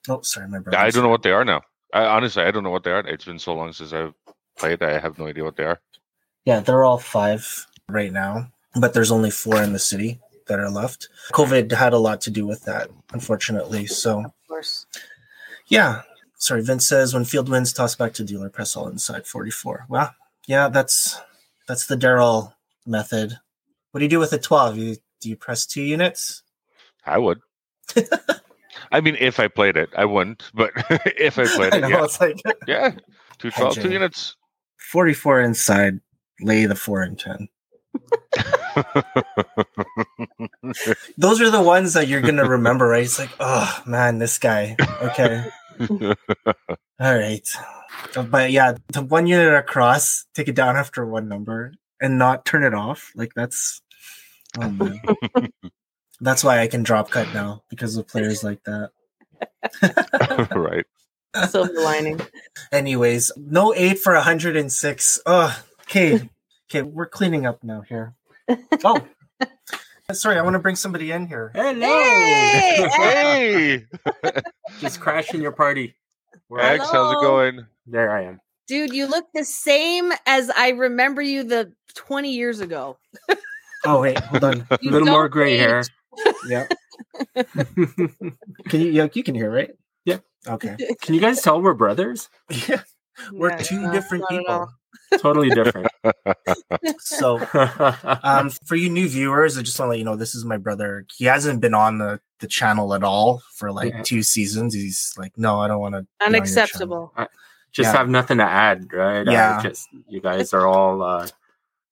[0.09, 0.79] Oh, sorry, my brother.
[0.79, 1.63] I don't know what they are now.
[1.93, 3.07] I honestly, I don't know what they are.
[3.07, 4.15] It's been so long since I've
[4.59, 4.83] played.
[4.83, 5.81] I have no idea what they are.
[6.45, 10.19] Yeah, they're all five right now, but there's only four in the city
[10.49, 11.09] that are left.
[11.33, 13.87] COVID had a lot to do with that, unfortunately.
[13.87, 14.87] So of course.
[15.69, 16.03] yeah.
[16.37, 19.87] Sorry, Vince says when field wins, toss back to dealer, press all inside 44.
[19.89, 20.15] Well,
[20.47, 21.21] yeah, that's
[21.69, 22.55] that's the Daryl
[22.87, 23.39] method.
[23.91, 24.79] What do you do with a 12?
[24.79, 26.43] You do you press two units?
[27.07, 27.41] I would.
[28.93, 30.51] I mean, if I played it, I wouldn't.
[30.55, 30.73] But
[31.19, 32.93] if I played I it, yeah, it's like yeah,
[33.39, 34.37] two twelve, two units.
[34.93, 36.01] 44 inside,
[36.41, 37.49] lay the four and 10.
[41.17, 43.05] Those are the ones that you're gonna remember, right?
[43.05, 44.77] It's like, oh man, this guy.
[45.03, 45.45] Okay.
[47.01, 47.49] All right.
[48.15, 52.65] But yeah, the one unit across, take it down after one number and not turn
[52.65, 53.13] it off.
[53.15, 53.81] Like that's
[54.61, 55.01] oh man.
[56.21, 58.91] that's why I can drop cut now because of players like that.
[60.55, 60.87] right.
[61.49, 62.21] Silver lining.
[62.71, 65.21] Anyways, no eight for 106.
[65.27, 66.29] Oh, okay.
[66.71, 68.15] Okay, we're cleaning up now here.
[68.85, 69.01] Oh.
[70.13, 71.51] Sorry, I want to bring somebody in here.
[71.55, 72.03] Hello.
[73.01, 73.87] Hey,
[74.81, 75.95] Just crashing your party.
[76.49, 77.67] Where X, how's it going?
[77.87, 78.41] There I am.
[78.67, 82.99] Dude, you look the same as I remember you the 20 years ago.
[83.85, 84.67] Oh wait, hold on.
[84.71, 85.81] A little more don't gray hair.
[85.81, 85.89] age.
[86.49, 86.67] Yeah.
[88.69, 89.71] Can you yeah, you can hear, right?
[90.05, 90.19] Yeah.
[90.47, 90.77] Okay.
[91.01, 92.29] Can you guys tell we're brothers?
[92.69, 92.83] Yeah.
[93.33, 94.69] We're Yeah, two no, different people.
[95.13, 95.19] All.
[95.19, 95.89] Totally different.
[96.99, 97.39] So
[98.23, 100.57] um for you new viewers, I just want to let you know this is my
[100.59, 101.07] brother.
[101.17, 104.03] He hasn't been on the, the channel at all for like Yeah.
[104.03, 104.75] two seasons.
[104.75, 107.13] He's like, no, I don't want to Unacceptable.
[107.73, 107.99] Just Yeah.
[107.99, 109.27] have nothing to add, right?
[109.27, 109.63] Yeah.
[109.63, 111.27] just you guys are all uh,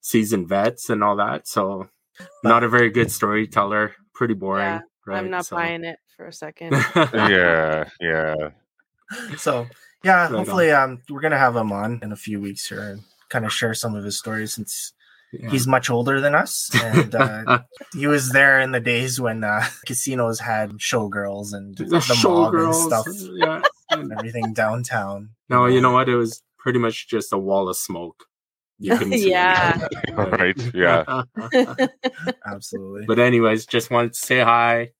[0.01, 1.47] seasoned vets and all that.
[1.47, 1.89] So
[2.43, 3.95] not a very good storyteller.
[4.13, 4.63] Pretty boring.
[4.65, 5.17] Yeah, right?
[5.19, 6.73] I'm not So- buying it for a second.
[7.13, 8.35] Yeah, yeah.
[9.37, 9.67] So
[10.03, 13.01] yeah, Right hopefully um we're gonna have him on in a few weeks here and
[13.29, 14.93] kind of share some of his stories since
[15.33, 15.49] Yeah.
[15.49, 17.59] he's much older than us and uh,
[17.93, 22.53] he was there in the days when uh, casinos had showgirls and the the mob
[22.53, 22.85] and showgirls.
[22.85, 23.61] stuff Yeah.
[23.89, 25.29] and everything downtown.
[25.49, 26.07] No, you know what?
[26.09, 28.25] It was pretty much just a wall of smoke.
[28.79, 29.87] You couldn't see Yeah.
[30.13, 30.59] Right.
[30.75, 31.23] Yeah.
[32.45, 33.05] Absolutely.
[33.07, 34.91] but anyways, just wanted to say hi.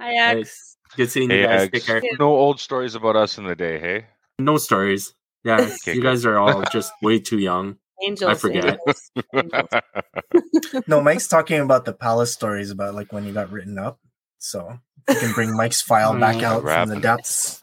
[0.00, 0.76] Hi, X.
[0.96, 1.62] Good seeing you guys.
[1.62, 1.72] X.
[1.72, 2.02] Take care.
[2.18, 4.06] No old stories about us in the day, hey?
[4.38, 5.14] No stories.
[5.44, 7.76] Yeah, Okay, you guys are all just way too young.
[8.02, 8.40] Angels.
[8.40, 8.78] forget.
[8.86, 10.82] angels, angels.
[10.86, 13.98] no, Mike's talking about the palace stories about like when you got written up.
[14.38, 14.78] So
[15.08, 17.58] you can bring Mike's file back out from the depths.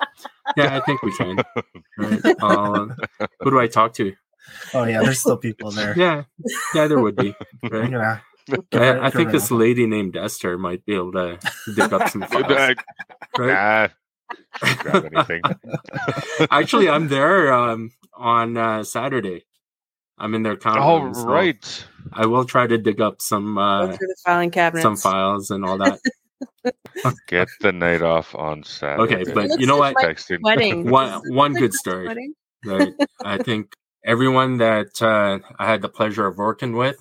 [0.57, 1.37] Yeah, I think we can.
[1.97, 2.25] Right.
[2.41, 2.95] Um,
[3.41, 4.13] who do I talk to?
[4.73, 5.93] Oh yeah, there's still people there.
[5.97, 6.23] Yeah,
[6.73, 7.35] yeah, there would be.
[7.61, 7.91] You're Right?
[7.91, 8.21] gonna
[8.73, 11.37] I, I think this lady named Esther might be able to
[11.75, 12.75] dig up some files.
[13.37, 13.53] Right?
[13.53, 13.87] Nah,
[14.79, 15.41] grab anything.
[16.51, 19.45] Actually, I'm there um, on uh, Saturday.
[20.17, 20.81] I'm in their counter.
[20.81, 21.85] oh, room, so right.
[22.11, 24.83] I will try to dig up some uh, filing cabinets.
[24.83, 25.99] some files and all that.
[27.27, 29.15] Get the night off on Saturday.
[29.15, 29.95] Okay, but you know what?
[29.95, 30.89] Mike- Wedding.
[30.89, 32.07] One one good story.
[32.07, 32.33] Wedding?
[32.65, 32.93] Right.
[33.23, 33.73] I think
[34.05, 36.97] everyone that uh, I had the pleasure of working with,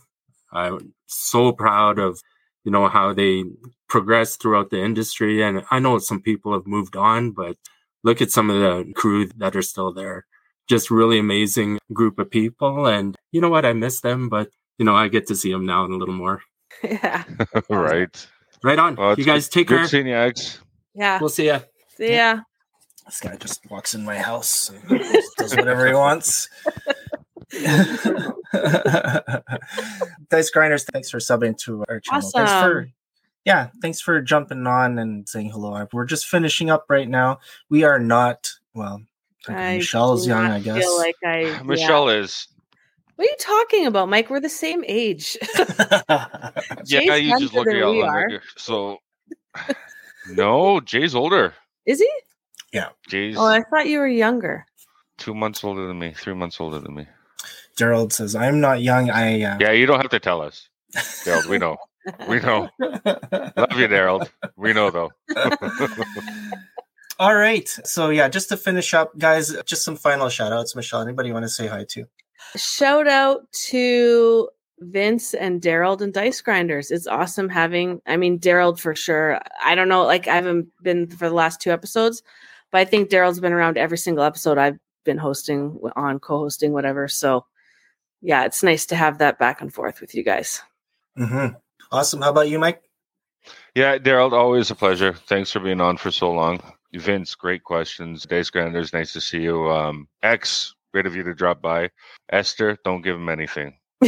[0.52, 2.20] I'm so proud of,
[2.64, 3.44] you know, how they
[3.88, 5.42] progressed throughout the industry.
[5.42, 7.56] And I know some people have moved on, but
[8.04, 10.26] look at some of the crew that are still there.
[10.68, 12.86] Just really amazing group of people.
[12.86, 13.64] And you know what?
[13.66, 14.48] I miss them, but
[14.78, 16.40] you know, I get to see them now a little more.
[16.82, 17.24] Yeah.
[17.68, 18.26] right.
[18.64, 18.96] Right on.
[18.96, 19.88] Well, you guys good- take Good care.
[19.88, 20.60] seeing you, X.
[20.94, 21.18] Yeah.
[21.20, 21.60] We'll see ya.
[21.96, 22.40] See ya.
[23.06, 24.82] This guy just walks in my house and
[25.36, 26.48] does whatever he wants.
[30.30, 32.30] Dice Grinders, thanks for subbing to our channel.
[32.30, 32.88] Thanks for
[33.44, 35.86] yeah, thanks for jumping on and saying hello.
[35.92, 37.40] We're just finishing up right now.
[37.68, 39.02] We are not well.
[39.48, 40.78] I Michelle's young, I guess.
[40.78, 41.40] Feel like I.
[41.40, 41.62] yeah.
[41.62, 42.46] Michelle is.
[43.16, 44.30] What are you talking about, Mike?
[44.30, 45.36] We're the same age.
[46.86, 48.28] Yeah, Jay's you just look than at y'all are.
[48.28, 48.98] like, so.
[50.30, 51.54] No, Jay's older.
[51.86, 52.08] Is he?
[52.72, 52.88] Yeah.
[53.08, 54.66] Jay's Oh, I thought you were younger.
[55.18, 57.06] two months older than me, three months older than me.
[57.76, 59.10] Gerald says, "I'm not young.
[59.10, 60.68] I uh, Yeah, you don't have to tell us.
[60.94, 61.76] Daryl, we know.
[62.28, 62.68] We know.
[62.80, 64.28] Love you, Daryl.
[64.56, 65.10] We know though.
[67.18, 67.68] All right.
[67.84, 70.74] So yeah, just to finish up, guys, just some final shout outs.
[70.74, 72.06] Michelle, anybody you want to say hi to?
[72.56, 74.48] Shout out to
[74.80, 76.90] Vince and Daryl and Dice Grinders.
[76.90, 79.40] It's awesome having, I mean, Daryl for sure.
[79.64, 82.22] I don't know, like I haven't been for the last two episodes,
[82.70, 86.72] but I think Daryl's been around every single episode I've been hosting on, co hosting,
[86.72, 87.06] whatever.
[87.08, 87.46] So
[88.22, 90.62] yeah, it's nice to have that back and forth with you guys.
[91.18, 91.54] Mm-hmm.
[91.90, 92.22] Awesome.
[92.22, 92.82] How about you, Mike?
[93.74, 95.12] Yeah, Daryl, always a pleasure.
[95.12, 96.60] Thanks for being on for so long.
[96.94, 98.24] Vince, great questions.
[98.24, 99.68] Dice Grinders, nice to see you.
[99.70, 101.90] Um, X, great of you to drop by.
[102.30, 103.74] Esther, don't give him anything.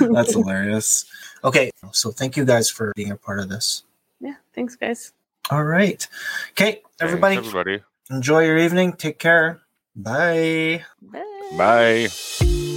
[0.00, 1.04] That's hilarious.
[1.42, 3.82] Okay, so thank you guys for being a part of this.
[4.20, 5.12] Yeah, thanks, guys.
[5.50, 6.06] All right.
[6.52, 7.82] Okay, everybody, Thanks, everybody.
[8.10, 8.92] enjoy your evening.
[8.94, 9.60] Take care.
[9.96, 10.84] Bye.
[11.00, 12.08] Bye.
[12.40, 12.70] Bye.